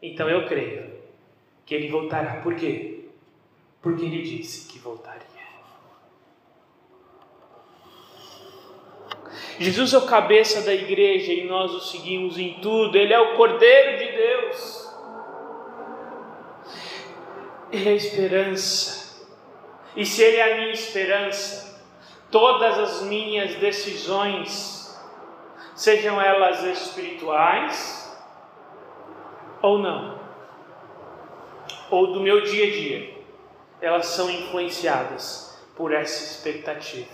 [0.02, 0.92] Então eu creio
[1.66, 2.36] que ele voltará.
[2.42, 3.06] Por quê?
[3.82, 5.28] Porque ele disse que voltaria.
[9.60, 12.98] Jesus é o cabeça da igreja e nós o seguimos em tudo.
[12.98, 14.90] Ele é o Cordeiro de Deus.
[17.72, 19.09] Ele é a esperança.
[20.00, 21.78] E se Ele é a minha esperança,
[22.32, 24.98] todas as minhas decisões,
[25.76, 28.18] sejam elas espirituais
[29.62, 30.18] ou não,
[31.92, 33.14] ou do meu dia a dia,
[33.82, 37.14] elas são influenciadas por essa expectativa.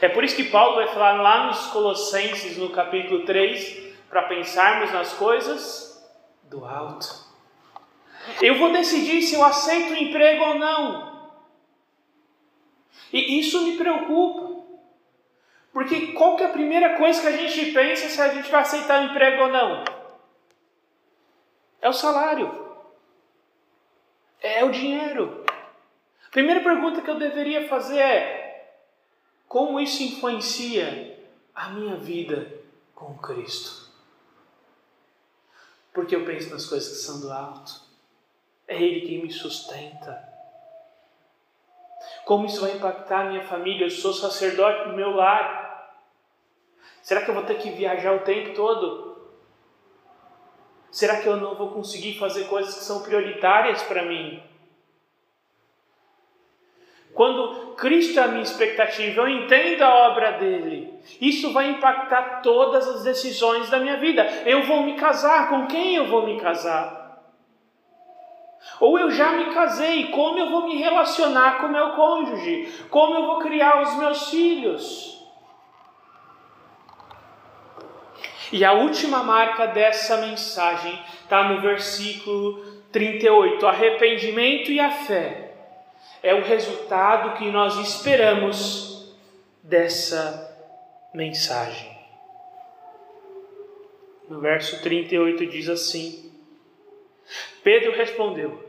[0.00, 4.90] É por isso que Paulo vai falar lá nos Colossenses, no capítulo 3, para pensarmos
[4.94, 6.10] nas coisas
[6.44, 7.06] do alto.
[8.40, 11.13] Eu vou decidir se eu aceito o emprego ou não.
[13.14, 14.64] E isso me preocupa.
[15.72, 18.62] Porque qual que é a primeira coisa que a gente pensa se a gente vai
[18.62, 19.84] aceitar o emprego ou não?
[21.80, 22.76] É o salário.
[24.40, 25.44] É o dinheiro.
[26.26, 28.74] A primeira pergunta que eu deveria fazer é:
[29.46, 31.16] como isso influencia
[31.54, 32.52] a minha vida
[32.96, 33.92] com Cristo?
[35.92, 37.80] Porque eu penso nas coisas que são do alto.
[38.66, 40.33] É Ele quem me sustenta.
[42.24, 43.86] Como isso vai impactar minha família?
[43.86, 45.64] Eu sou sacerdote do meu lar.
[47.02, 49.14] Será que eu vou ter que viajar o tempo todo?
[50.90, 54.42] Será que eu não vou conseguir fazer coisas que são prioritárias para mim?
[57.12, 60.92] Quando Cristo é a minha expectativa, eu entendo a obra dele.
[61.20, 64.24] Isso vai impactar todas as decisões da minha vida.
[64.44, 67.03] Eu vou me casar, com quem eu vou me casar?
[68.80, 72.72] Ou eu já me casei, como eu vou me relacionar com meu cônjuge?
[72.90, 75.14] Como eu vou criar os meus filhos?
[78.52, 83.66] E a última marca dessa mensagem está no versículo 38.
[83.66, 85.54] Arrependimento e a fé
[86.22, 89.14] é o resultado que nós esperamos
[89.62, 90.56] dessa
[91.12, 91.94] mensagem.
[94.28, 96.23] No verso 38 diz assim:
[97.62, 98.64] Pedro respondeu: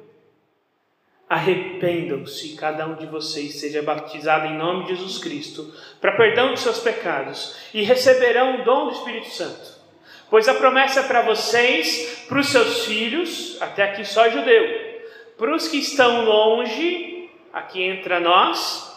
[1.28, 6.60] Arrependam-se, cada um de vocês seja batizado em nome de Jesus Cristo, para perdão de
[6.60, 9.76] seus pecados, e receberão o dom do Espírito Santo.
[10.30, 14.64] Pois a promessa é para vocês, para os seus filhos, até aqui só judeu,
[15.38, 18.93] para os que estão longe, aqui entra nós,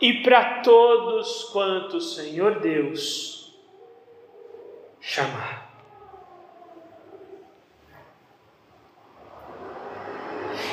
[0.00, 3.54] e para todos quantos o Senhor Deus
[5.00, 5.59] chamar.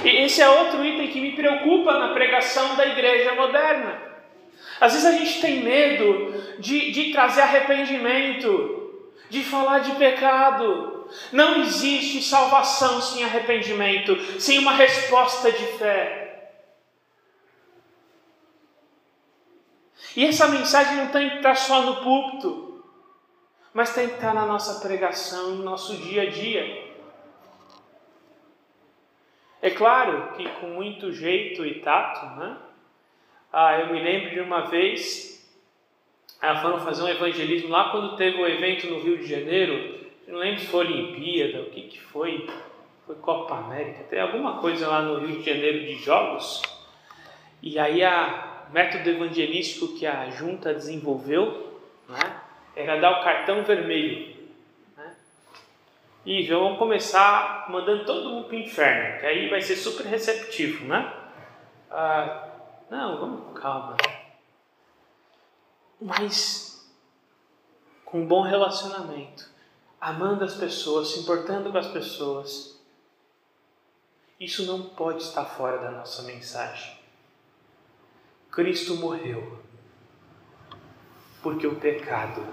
[0.04, 4.02] E esse é outro item que me preocupa na pregação da igreja moderna.
[4.80, 11.10] Às vezes a gente tem medo de, de trazer arrependimento, de falar de pecado.
[11.32, 16.28] Não existe salvação sem arrependimento, sem uma resposta de fé.
[20.16, 22.84] E essa mensagem não tem que estar só no púlpito,
[23.74, 26.87] mas tem que estar na nossa pregação, no nosso dia a dia.
[29.62, 32.58] É claro que com muito jeito e tato, né?
[33.52, 35.52] Ah, eu me lembro de uma vez,
[36.42, 39.98] ah, foram fazer um evangelismo lá quando teve o um evento no Rio de Janeiro,
[40.28, 42.48] não lembro se foi Olimpíada, o que que foi,
[43.06, 46.62] foi Copa América, tem alguma coisa lá no Rio de Janeiro de jogos,
[47.62, 52.42] e aí a método evangelístico que a junta desenvolveu, né,
[52.76, 54.37] era dar o cartão vermelho
[56.28, 60.06] e já vamos começar mandando todo mundo para o inferno, que aí vai ser super
[60.06, 61.10] receptivo, né?
[61.90, 62.50] Ah,
[62.90, 63.96] não, vamos calma.
[66.02, 66.86] Mas
[68.04, 69.50] com um bom relacionamento,
[70.02, 72.78] amando as pessoas, se importando com as pessoas.
[74.38, 76.98] Isso não pode estar fora da nossa mensagem.
[78.52, 79.60] Cristo morreu
[81.42, 82.46] porque o pecado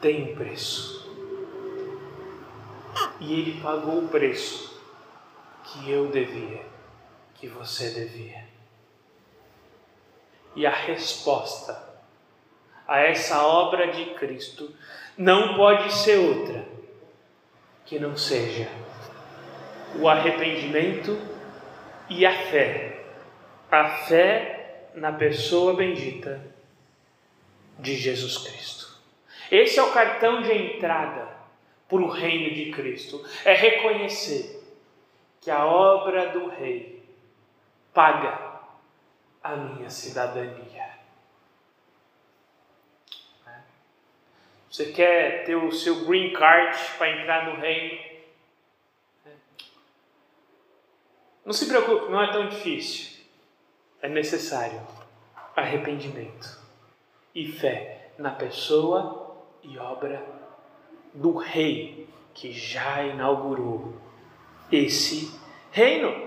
[0.00, 1.05] tem um preço
[3.20, 4.80] e ele pagou o preço
[5.64, 6.64] que eu devia,
[7.34, 8.44] que você devia.
[10.54, 11.86] E a resposta
[12.86, 14.72] a essa obra de Cristo
[15.18, 16.64] não pode ser outra
[17.84, 18.68] que não seja
[19.98, 21.18] o arrependimento
[22.08, 23.04] e a fé.
[23.70, 26.40] A fé na pessoa bendita
[27.78, 28.96] de Jesus Cristo.
[29.50, 31.28] Esse é o cartão de entrada
[31.88, 33.24] para o reino de Cristo.
[33.44, 34.62] É reconhecer
[35.40, 37.02] que a obra do Rei
[37.94, 38.60] paga
[39.42, 40.86] a minha cidadania.
[44.68, 47.98] Você quer ter o seu green card para entrar no reino?
[51.44, 53.24] Não se preocupe, não é tão difícil.
[54.02, 54.86] É necessário
[55.54, 56.60] arrependimento
[57.34, 60.35] e fé na pessoa e obra
[61.16, 63.94] do rei que já inaugurou
[64.70, 65.30] esse
[65.72, 66.26] reino.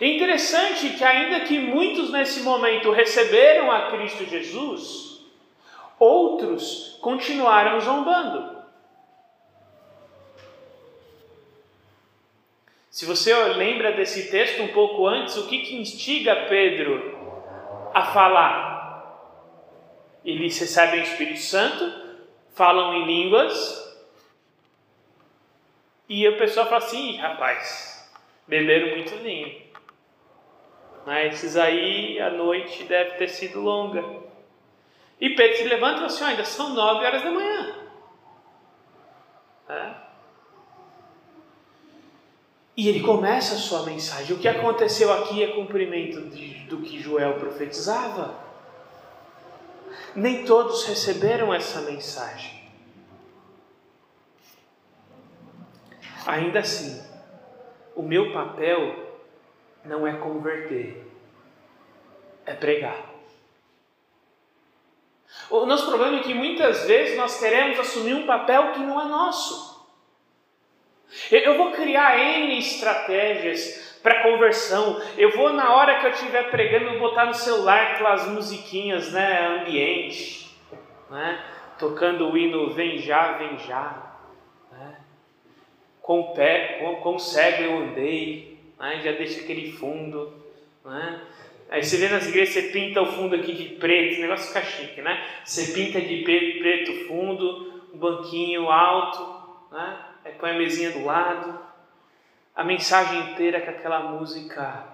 [0.00, 5.24] É interessante que, ainda que muitos nesse momento receberam a Cristo Jesus,
[5.98, 8.58] outros continuaram zombando.
[12.90, 17.16] Se você lembra desse texto um pouco antes, o que, que instiga Pedro
[17.94, 18.68] a falar?
[20.24, 21.90] Eles recebem o Espírito Santo,
[22.54, 23.87] falam em línguas,
[26.08, 28.10] e a pessoa fala assim, rapaz,
[28.46, 29.68] beberam muito vinho.
[31.04, 34.04] Mas esses aí, a noite deve ter sido longa.
[35.20, 37.74] E Pedro se levanta e fala assim, ainda são nove horas da manhã.
[39.68, 39.94] É?
[42.76, 44.36] E ele começa a sua mensagem.
[44.36, 48.38] O que aconteceu aqui é cumprimento de, do que Joel profetizava.
[50.14, 52.57] Nem todos receberam essa mensagem.
[56.28, 57.02] Ainda assim,
[57.96, 59.16] o meu papel
[59.82, 61.10] não é converter,
[62.44, 63.02] é pregar.
[65.48, 69.04] O nosso problema é que muitas vezes nós queremos assumir um papel que não é
[69.06, 69.88] nosso.
[71.30, 75.00] Eu vou criar N estratégias para conversão.
[75.16, 80.54] Eu vou, na hora que eu estiver pregando, botar no celular aquelas musiquinhas né, ambiente,
[81.08, 81.42] né,
[81.78, 84.07] tocando o hino Vem Já, Vem Já
[86.08, 88.98] com o pé, com, o cego eu andei, né?
[89.04, 90.32] já deixa aquele fundo.
[90.82, 91.20] Né?
[91.68, 94.62] Aí você vê nas igrejas, você pinta o fundo aqui de preto, o negócio fica
[94.62, 95.22] chique, né?
[95.44, 99.98] Você pinta de preto, preto fundo, um banquinho alto, né?
[100.24, 101.60] Aí põe a mesinha do lado,
[102.56, 104.86] a mensagem inteira com aquela música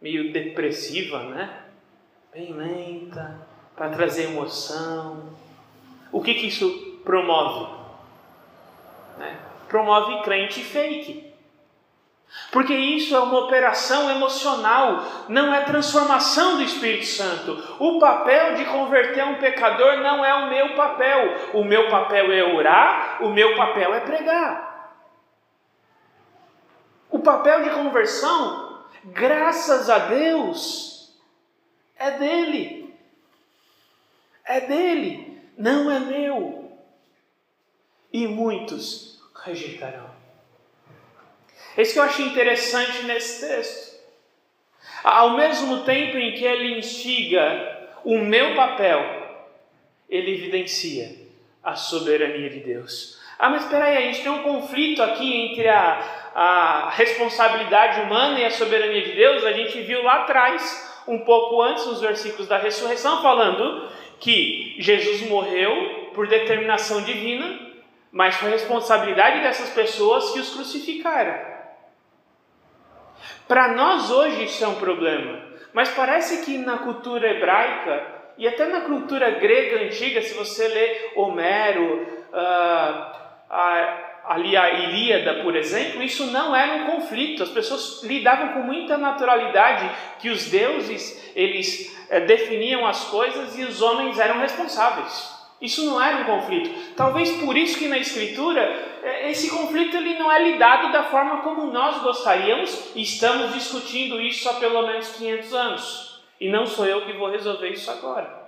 [0.00, 1.64] meio depressiva, né?
[2.32, 3.46] Bem lenta,
[3.76, 5.36] para trazer emoção.
[6.10, 7.70] O que, que isso promove?
[9.18, 9.51] Né?
[9.72, 11.32] Promove crente fake.
[12.50, 17.52] Porque isso é uma operação emocional, não é transformação do Espírito Santo.
[17.78, 21.50] O papel de converter um pecador não é o meu papel.
[21.54, 24.94] O meu papel é orar, o meu papel é pregar.
[27.10, 31.18] O papel de conversão, graças a Deus,
[31.96, 32.94] é dele.
[34.44, 36.70] É dele, não é meu.
[38.12, 39.11] E muitos
[39.44, 40.10] rejeitarão.
[41.76, 43.92] É isso que eu achei interessante nesse texto.
[45.02, 49.00] Ao mesmo tempo em que ele instiga o meu papel,
[50.08, 51.16] ele evidencia
[51.62, 53.20] a soberania de Deus.
[53.38, 58.38] Ah, mas espera aí, a gente tem um conflito aqui entre a, a responsabilidade humana
[58.38, 59.44] e a soberania de Deus.
[59.44, 63.88] A gente viu lá atrás, um pouco antes, nos versículos da ressurreição, falando
[64.20, 67.71] que Jesus morreu por determinação divina,
[68.12, 71.50] mas foi responsabilidade dessas pessoas que os crucificaram.
[73.48, 75.40] Para nós hoje isso é um problema,
[75.72, 81.12] mas parece que na cultura hebraica e até na cultura grega antiga, se você lê
[81.16, 82.02] Homero,
[82.32, 87.42] uh, a, ali a Ilíada, por exemplo, isso não era um conflito.
[87.42, 93.64] As pessoas lidavam com muita naturalidade que os deuses eles é, definiam as coisas e
[93.64, 95.31] os homens eram responsáveis.
[95.62, 96.94] Isso não era um conflito.
[96.96, 98.60] Talvez por isso que na Escritura
[99.00, 102.90] é, esse conflito ele não é lidado da forma como nós gostaríamos.
[102.96, 106.22] E estamos discutindo isso há pelo menos 500 anos.
[106.40, 108.42] E não sou eu que vou resolver isso agora.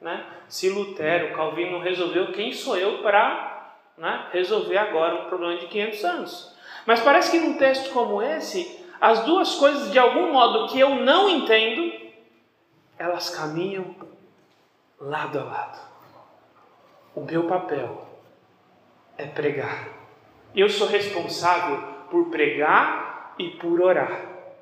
[0.00, 0.26] Né?
[0.48, 6.04] Se Lutero, Calvino resolveu, quem sou eu para né, resolver agora um problema de 500
[6.04, 6.56] anos?
[6.84, 10.96] Mas parece que num texto como esse, as duas coisas, de algum modo que eu
[10.96, 11.92] não entendo,
[12.98, 13.94] elas caminham
[15.00, 15.95] lado a lado.
[17.16, 18.06] O meu papel
[19.16, 19.88] é pregar.
[20.54, 24.52] Eu sou responsável por pregar e por orar.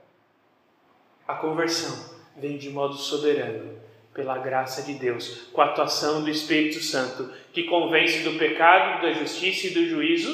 [1.26, 3.82] A conversão vem de modo soberano,
[4.14, 9.12] pela graça de Deus, com a atuação do Espírito Santo, que convence do pecado, da
[9.12, 10.32] justiça e do juízo,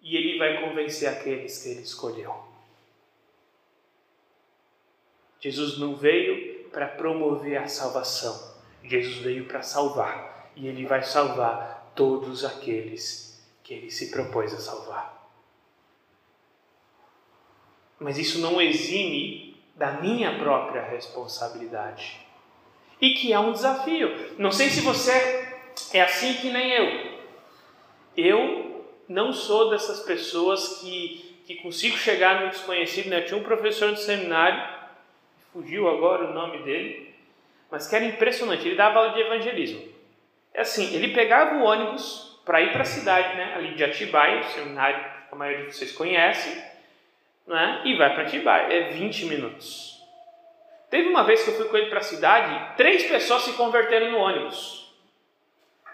[0.00, 2.34] e ele vai convencer aqueles que ele escolheu.
[5.38, 11.92] Jesus não veio para promover a salvação, Jesus veio para salvar e ele vai salvar
[11.94, 15.14] todos aqueles que ele se propôs a salvar.
[18.00, 22.18] Mas isso não exime da minha própria responsabilidade.
[23.00, 24.34] E que é um desafio.
[24.38, 25.12] Não sei se você
[25.92, 27.20] é assim que nem eu.
[28.16, 33.10] Eu não sou dessas pessoas que, que consigo chegar no desconhecido.
[33.10, 33.18] Né?
[33.18, 34.74] Eu tinha um professor no seminário,
[35.52, 37.14] fugiu agora o nome dele,
[37.70, 38.66] mas que era impressionante.
[38.66, 39.95] Ele dava aula de evangelismo.
[40.56, 44.40] É assim, ele pegava o ônibus para ir para a cidade, né, ali de Atibaia,
[44.40, 46.64] o seminário que a maioria de vocês conhece,
[47.46, 50.02] né, e vai para Atibaia, é 20 minutos.
[50.88, 54.12] Teve uma vez que eu fui com ele para a cidade, três pessoas se converteram
[54.12, 54.90] no ônibus.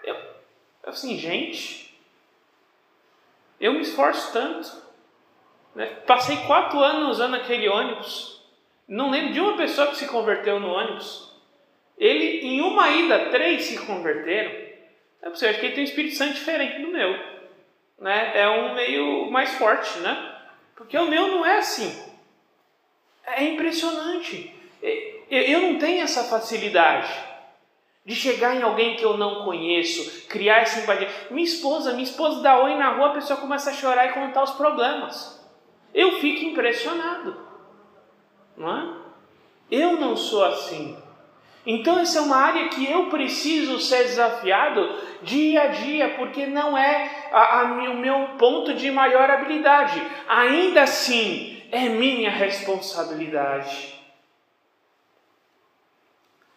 [0.01, 1.93] Eu, eu assim, gente,
[3.59, 4.71] eu me esforço tanto.
[5.75, 5.87] Né?
[6.07, 8.41] Passei quatro anos usando aquele ônibus.
[8.87, 11.32] Não lembro de uma pessoa que se converteu no ônibus.
[11.97, 14.51] Ele, em uma ida, três se converteram.
[15.21, 17.17] É possível, acho que ele tem um Espírito Santo diferente do meu.
[17.99, 18.31] Né?
[18.41, 20.35] É um meio mais forte, né?
[20.75, 22.03] Porque o meu não é assim.
[23.25, 24.53] É impressionante.
[25.29, 27.09] Eu não tenho essa facilidade
[28.05, 31.09] de chegar em alguém que eu não conheço, criar essa empatia.
[31.31, 34.43] Minha esposa, minha esposa dá oi na rua, a pessoa começa a chorar e contar
[34.43, 35.41] os problemas.
[35.93, 37.39] Eu fico impressionado.
[38.57, 38.93] Não é?
[39.71, 41.01] Eu não sou assim.
[41.65, 44.81] Então, essa é uma área que eu preciso ser desafiado
[45.21, 50.01] dia a dia, porque não é a, a, o meu ponto de maior habilidade.
[50.27, 53.97] Ainda assim, é minha responsabilidade.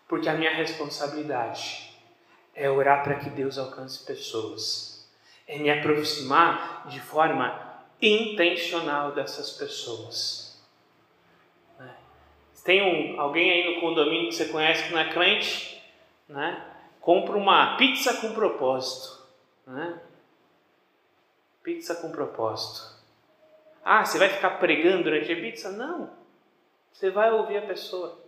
[0.09, 1.88] Porque a minha responsabilidade
[2.54, 5.09] é orar para que Deus alcance pessoas,
[5.46, 10.45] é me aproximar de forma intencional dessas pessoas
[12.67, 15.81] tem um, alguém aí no condomínio que você conhece que não é crente,
[16.29, 16.75] né?
[17.01, 19.25] compra uma pizza com propósito.
[19.64, 20.01] Né?
[21.62, 22.97] Pizza com propósito.
[23.85, 25.71] Ah, você vai ficar pregando durante a pizza?
[25.71, 26.11] Não.
[26.93, 28.19] Você vai ouvir a pessoa.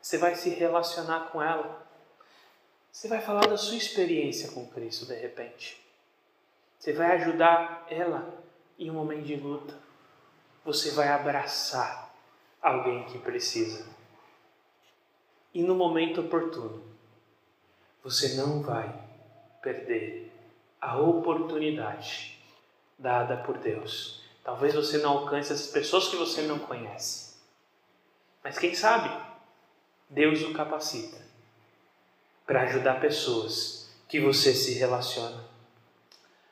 [0.00, 1.84] Você vai se relacionar com ela.
[2.92, 5.84] Você vai falar da sua experiência com Cristo de repente.
[6.78, 8.32] Você vai ajudar ela
[8.78, 9.74] em um momento de luta.
[10.64, 12.09] Você vai abraçar
[12.60, 13.86] alguém que precisa.
[15.52, 16.82] E no momento oportuno,
[18.02, 18.92] você não vai
[19.62, 20.32] perder
[20.80, 22.38] a oportunidade
[22.98, 24.22] dada por Deus.
[24.44, 27.36] Talvez você não alcance as pessoas que você não conhece.
[28.42, 29.10] Mas quem sabe,
[30.08, 31.18] Deus o capacita
[32.46, 35.44] para ajudar pessoas que você se relaciona.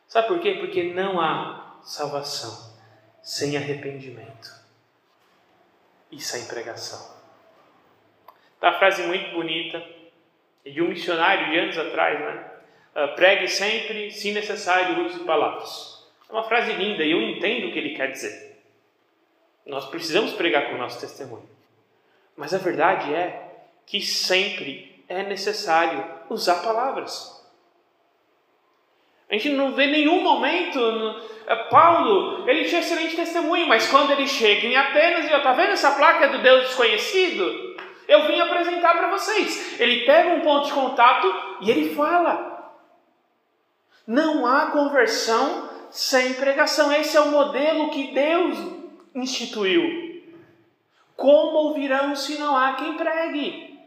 [0.06, 0.54] Sabe por quê?
[0.60, 2.76] Porque não há salvação
[3.22, 4.57] sem arrependimento
[6.10, 7.16] e sem pregação.
[8.60, 9.82] Tá uma frase muito bonita
[10.64, 12.50] de um missionário de anos atrás, né?
[12.94, 16.04] Uh, pregue sempre, se necessário, use palavras.
[16.28, 18.60] É uma frase linda e eu entendo o que ele quer dizer.
[19.64, 21.48] Nós precisamos pregar com o nosso testemunho.
[22.36, 23.48] Mas a verdade é
[23.86, 27.37] que sempre é necessário usar palavras.
[29.30, 30.80] A gente não vê nenhum momento.
[31.46, 35.72] É, Paulo, ele tinha excelente testemunho, mas quando ele chega em Atenas e está vendo
[35.72, 37.76] essa placa do Deus desconhecido?
[38.06, 39.78] Eu vim apresentar para vocês.
[39.78, 41.26] Ele pega um ponto de contato
[41.60, 42.72] e ele fala.
[44.06, 46.90] Não há conversão sem pregação.
[46.90, 48.56] Esse é o modelo que Deus
[49.14, 50.22] instituiu.
[51.14, 53.78] Como ouvirão se não há quem pregue?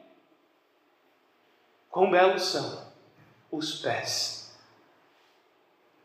[1.89, 2.91] Quão belos são
[3.51, 4.40] os pés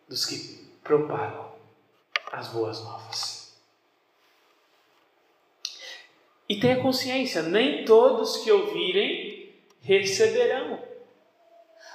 [0.08, 1.52] dos que propagam
[2.32, 3.36] as boas novas.
[6.48, 9.52] E tenha consciência, nem todos que ouvirem
[9.82, 10.82] receberão.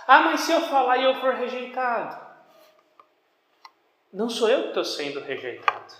[0.05, 2.29] Ah, mas se eu falar e eu for rejeitado?
[4.11, 5.93] Não sou eu que estou sendo rejeitado.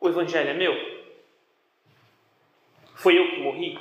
[0.00, 0.72] O Evangelho é meu.
[2.94, 3.78] Foi eu que morri.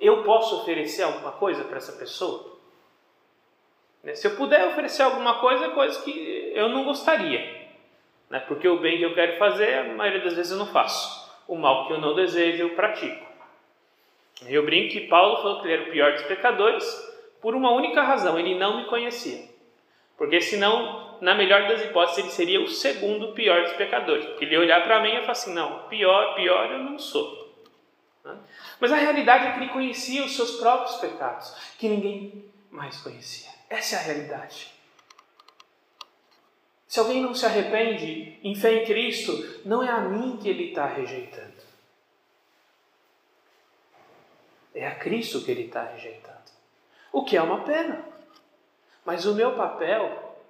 [0.00, 2.57] Eu posso oferecer alguma coisa para essa pessoa?
[4.02, 7.58] Né, se eu puder oferecer alguma coisa, é coisa que eu não gostaria.
[8.30, 8.40] Né?
[8.40, 11.28] Porque o bem que eu quero fazer, a maioria das vezes eu não faço.
[11.46, 13.26] O mal que eu não desejo, eu pratico.
[14.46, 16.84] Eu brinco que Paulo falou que ele era o pior dos pecadores
[17.40, 19.48] por uma única razão: ele não me conhecia.
[20.16, 24.26] Porque senão, na melhor das hipóteses, ele seria o segundo pior dos pecadores.
[24.26, 27.56] Porque ele ia olhar para mim e falar assim: não, pior, pior eu não sou.
[28.24, 28.36] Né?
[28.78, 33.57] Mas a realidade é que ele conhecia os seus próprios pecados, que ninguém mais conhecia.
[33.68, 34.74] Essa é a realidade.
[36.86, 39.32] Se alguém não se arrepende em fé em Cristo,
[39.64, 41.62] não é a mim que ele está rejeitando.
[44.74, 46.50] É a Cristo que ele está rejeitando.
[47.12, 48.04] O que é uma pena.
[49.04, 50.40] Mas o meu papel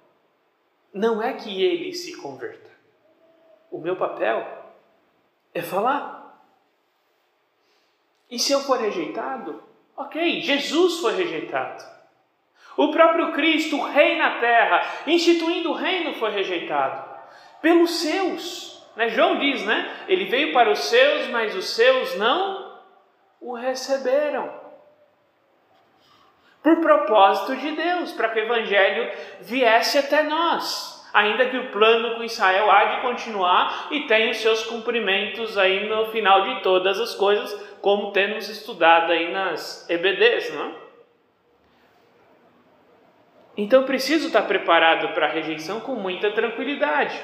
[0.93, 2.69] não é que ele se converta.
[3.69, 4.45] O meu papel
[5.53, 6.41] é falar.
[8.29, 9.61] E se eu for rejeitado,
[9.97, 11.98] ok, Jesus foi rejeitado.
[12.79, 17.09] O próprio Cristo, Rei na terra, instituindo o reino, foi rejeitado
[17.61, 18.81] pelos seus.
[18.95, 19.09] Né?
[19.09, 20.05] João diz, né?
[20.07, 22.79] Ele veio para os seus, mas os seus não
[23.41, 24.49] o receberam
[26.63, 29.11] por propósito de Deus, para que o Evangelho
[29.41, 31.05] viesse até nós.
[31.13, 35.89] Ainda que o plano com Israel há de continuar e tem os seus cumprimentos aí
[35.89, 40.88] no final de todas as coisas, como temos estudado aí nas EBDs, não é?
[43.59, 47.21] Então preciso estar preparado para a rejeição com muita tranquilidade.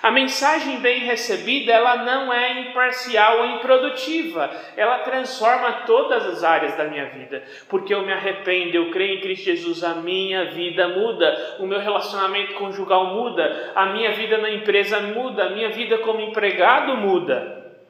[0.00, 4.48] A mensagem bem recebida, ela não é imparcial ou improdutiva.
[4.76, 7.42] Ela transforma todas as áreas da minha vida.
[7.68, 11.80] Porque eu me arrependo, eu creio em Cristo Jesus, a minha vida muda, o meu
[11.80, 17.80] relacionamento conjugal muda, a minha vida na empresa muda, a minha vida como empregado muda.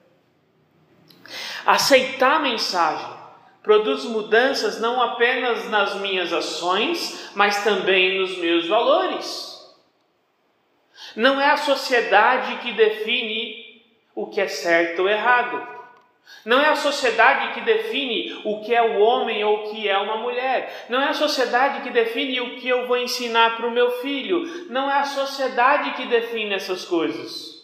[1.66, 3.11] Aceitar a mensagem
[3.62, 9.52] produz mudanças não apenas nas minhas ações, mas também nos meus valores.
[11.14, 13.82] Não é a sociedade que define
[14.14, 15.72] o que é certo ou errado.
[16.44, 19.96] Não é a sociedade que define o que é o homem ou o que é
[19.98, 20.86] uma mulher.
[20.88, 24.66] Não é a sociedade que define o que eu vou ensinar para o meu filho.
[24.70, 27.62] Não é a sociedade que define essas coisas.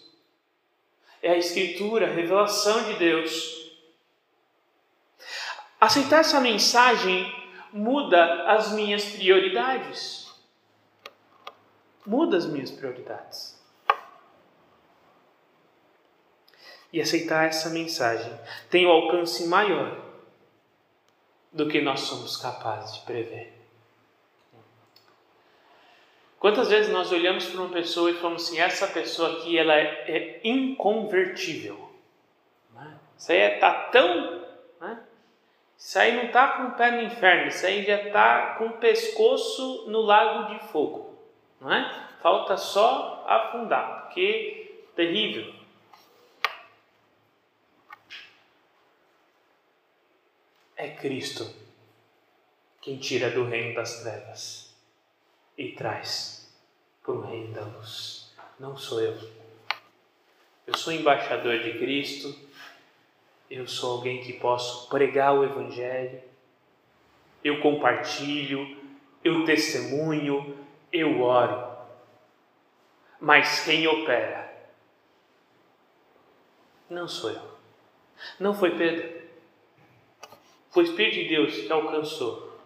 [1.23, 3.58] É a Escritura, a revelação de Deus.
[5.81, 7.33] Aceitar essa mensagem
[7.73, 10.29] muda as minhas prioridades
[12.09, 13.59] muda as minhas prioridades.
[16.91, 18.33] E aceitar essa mensagem
[18.71, 20.01] tem um alcance maior
[21.53, 23.53] do que nós somos capazes de prever.
[26.39, 30.11] Quantas vezes nós olhamos para uma pessoa e falamos assim: essa pessoa aqui ela é,
[30.11, 31.91] é inconvertível.
[33.19, 34.48] Isso aí está tão.
[35.79, 38.79] Isso aí não está com o pé no inferno, isso aí já está com o
[38.79, 41.17] pescoço no lago de fogo,
[41.61, 42.09] não é?
[42.21, 45.55] Falta só afundar, porque terrível.
[50.77, 51.49] É Cristo
[52.81, 54.75] quem tira do reino das trevas
[55.57, 56.51] e traz
[57.03, 58.33] para o reino da luz.
[58.59, 59.17] Não sou eu.
[60.67, 62.35] Eu sou embaixador de Cristo,
[63.51, 66.21] eu sou alguém que posso pregar o Evangelho,
[67.43, 68.77] eu compartilho,
[69.25, 70.59] eu testemunho,
[70.93, 71.67] eu oro.
[73.21, 74.49] Mas quem opera
[76.91, 77.59] não sou eu.
[78.39, 79.19] Não foi Pedro.
[80.71, 82.59] Foi o Espírito de Deus que alcançou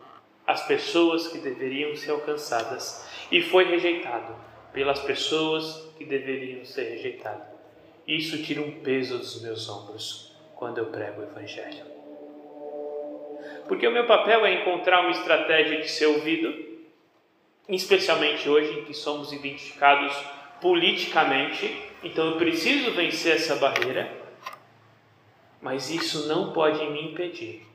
[0.46, 4.34] as pessoas que deveriam ser alcançadas e foi rejeitado
[4.72, 7.46] pelas pessoas que deveriam ser rejeitadas.
[8.06, 10.31] Isso tira um peso dos meus ombros
[10.62, 11.84] quando eu prego o Evangelho.
[13.66, 16.54] Porque o meu papel é encontrar uma estratégia de ser ouvido,
[17.68, 20.16] especialmente hoje em que somos identificados
[20.60, 24.08] politicamente, então eu preciso vencer essa barreira,
[25.60, 27.66] mas isso não pode me impedir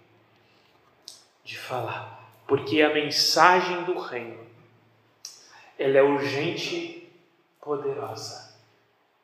[1.44, 4.48] de falar, porque a mensagem do reino
[5.78, 7.06] ela é urgente,
[7.60, 8.58] poderosa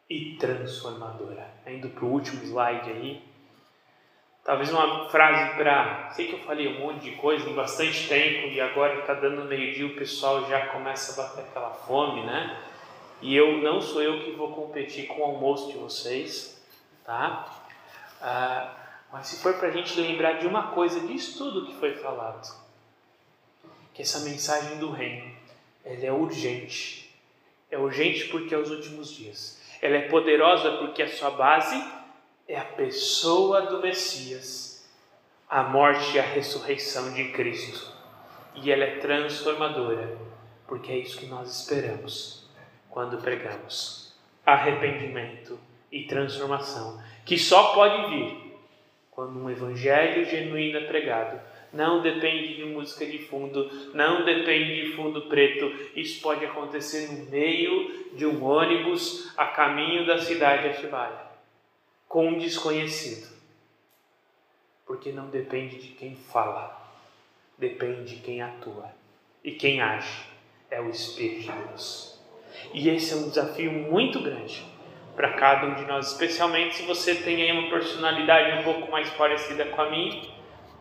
[0.09, 1.49] e transformadora.
[1.65, 3.32] Indo para o último slide aí,
[4.43, 6.11] talvez uma frase para.
[6.11, 9.45] Sei que eu falei um monte de coisa em bastante tempo e agora está dando
[9.45, 12.61] meio-dia, o pessoal já começa a bater aquela fome, né?
[13.21, 16.61] E eu não sou eu que vou competir com o almoço de vocês,
[17.05, 17.47] tá?
[18.21, 18.75] Ah,
[19.11, 22.53] mas se for para a gente lembrar de uma coisa disso tudo que foi falado,
[23.93, 25.31] que essa mensagem do reino,
[25.85, 27.13] ela é urgente.
[27.71, 29.61] É urgente porque é os últimos dias.
[29.81, 31.81] Ela é poderosa porque a sua base
[32.47, 34.89] é a pessoa do Messias,
[35.49, 37.91] a morte e a ressurreição de Cristo.
[38.55, 40.17] E ela é transformadora,
[40.67, 42.47] porque é isso que nós esperamos
[42.89, 44.13] quando pregamos
[44.45, 45.57] arrependimento
[45.91, 48.43] e transformação, que só pode vir
[49.09, 51.39] quando um evangelho genuíno é pregado.
[51.71, 55.71] Não depende de música de fundo, não depende de fundo preto.
[55.95, 61.32] Isso pode acontecer no meio de um ônibus a caminho da cidade de Atibaia,
[62.13, 63.27] com um desconhecido.
[64.85, 66.79] Porque não depende de quem fala,
[67.57, 68.91] depende de quem atua.
[69.43, 70.23] E quem age
[70.69, 72.21] é o Espírito de Deus.
[72.71, 74.63] E esse é um desafio muito grande
[75.15, 79.09] para cada um de nós, especialmente se você tem aí uma personalidade um pouco mais
[79.09, 80.21] parecida com a minha,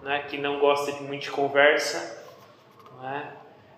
[0.03, 2.27] né, que não gosta de muita conversa.
[3.01, 3.33] Né?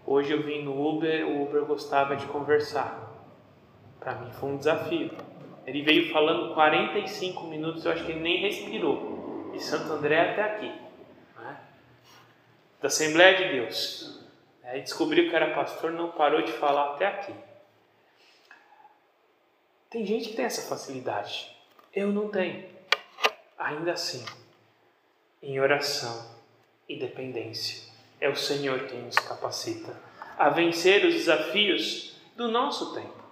[0.05, 3.13] Hoje eu vim no Uber, o Uber gostava de conversar.
[4.01, 5.34] Para mim foi um desafio.
[5.67, 9.51] Ele veio falando 45 minutos, eu acho que ele nem respirou.
[9.53, 10.67] De Santo André até aqui.
[11.37, 11.57] Né?
[12.81, 14.21] Da Assembleia de Deus.
[14.65, 17.35] Aí descobriu que era pastor, não parou de falar até aqui.
[19.89, 21.55] Tem gente que tem essa facilidade.
[21.93, 22.65] Eu não tenho.
[23.57, 24.25] Ainda assim,
[25.41, 26.35] em oração
[26.89, 29.97] e dependência, é o Senhor quem nos capacita
[30.37, 33.24] a vencer os desafios do nosso tempo.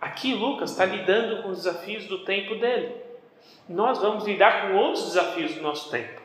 [0.00, 2.94] Aqui Lucas está lidando com os desafios do tempo dele.
[3.68, 6.20] Nós vamos lidar com outros desafios do nosso tempo.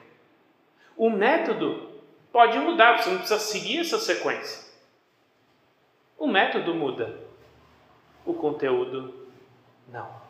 [0.97, 1.89] O método
[2.32, 4.72] pode mudar, você não precisa seguir essa sequência.
[6.17, 7.17] O método muda,
[8.26, 9.28] o conteúdo
[9.88, 10.22] não.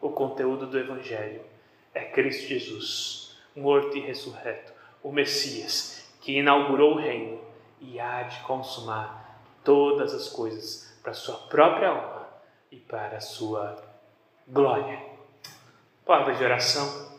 [0.00, 1.42] O conteúdo do Evangelho
[1.92, 4.72] é Cristo Jesus, morto e ressurreto,
[5.02, 7.40] o Messias, que inaugurou o reino
[7.80, 12.19] e há de consumar todas as coisas para sua própria honra
[12.70, 13.82] e para a sua
[14.46, 15.00] glória.
[16.04, 17.10] Palavra de oração.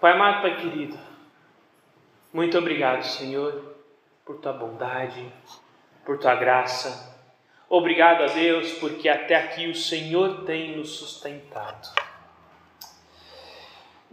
[0.00, 0.98] Pai amado, Pai querido,
[2.30, 3.74] muito obrigado, Senhor,
[4.22, 5.32] por tua bondade,
[6.04, 7.14] por tua graça.
[7.70, 12.03] Obrigado a Deus, porque até aqui o Senhor tem nos sustentado.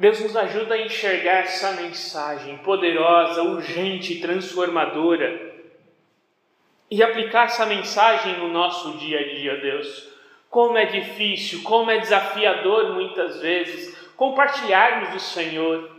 [0.01, 5.53] Deus nos ajuda a enxergar essa mensagem poderosa, urgente, transformadora
[6.89, 10.09] e aplicar essa mensagem no nosso dia a dia, Deus.
[10.49, 15.91] Como é difícil, como é desafiador muitas vezes compartilharmos do Senhor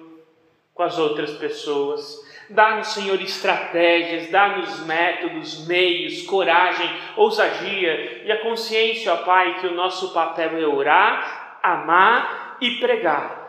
[0.74, 2.20] com as outras pessoas.
[2.50, 9.76] Dá-nos, Senhor, estratégias, dá-nos métodos, meios, coragem, ousadia e a consciência, ó Pai, que o
[9.76, 13.41] nosso papel é orar, amar e pregar.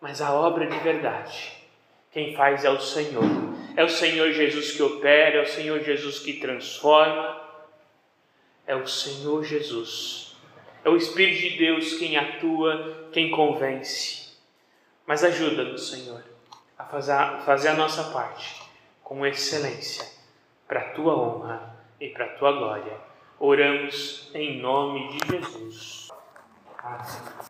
[0.00, 1.52] Mas a obra de verdade,
[2.12, 3.24] quem faz é o Senhor.
[3.76, 7.42] É o Senhor Jesus que opera, é o Senhor Jesus que transforma.
[8.66, 10.36] é o Senhor Jesus.
[10.84, 14.36] É o Espírito de Deus quem atua, quem convence.
[15.06, 16.22] Mas ajuda-nos, Senhor,
[16.78, 18.62] a fazer, fazer a nossa parte
[19.02, 20.04] com excelência,
[20.66, 22.98] para a tua honra e para a tua glória.
[23.38, 26.08] Oramos em nome de Jesus.
[26.78, 27.46] Amém.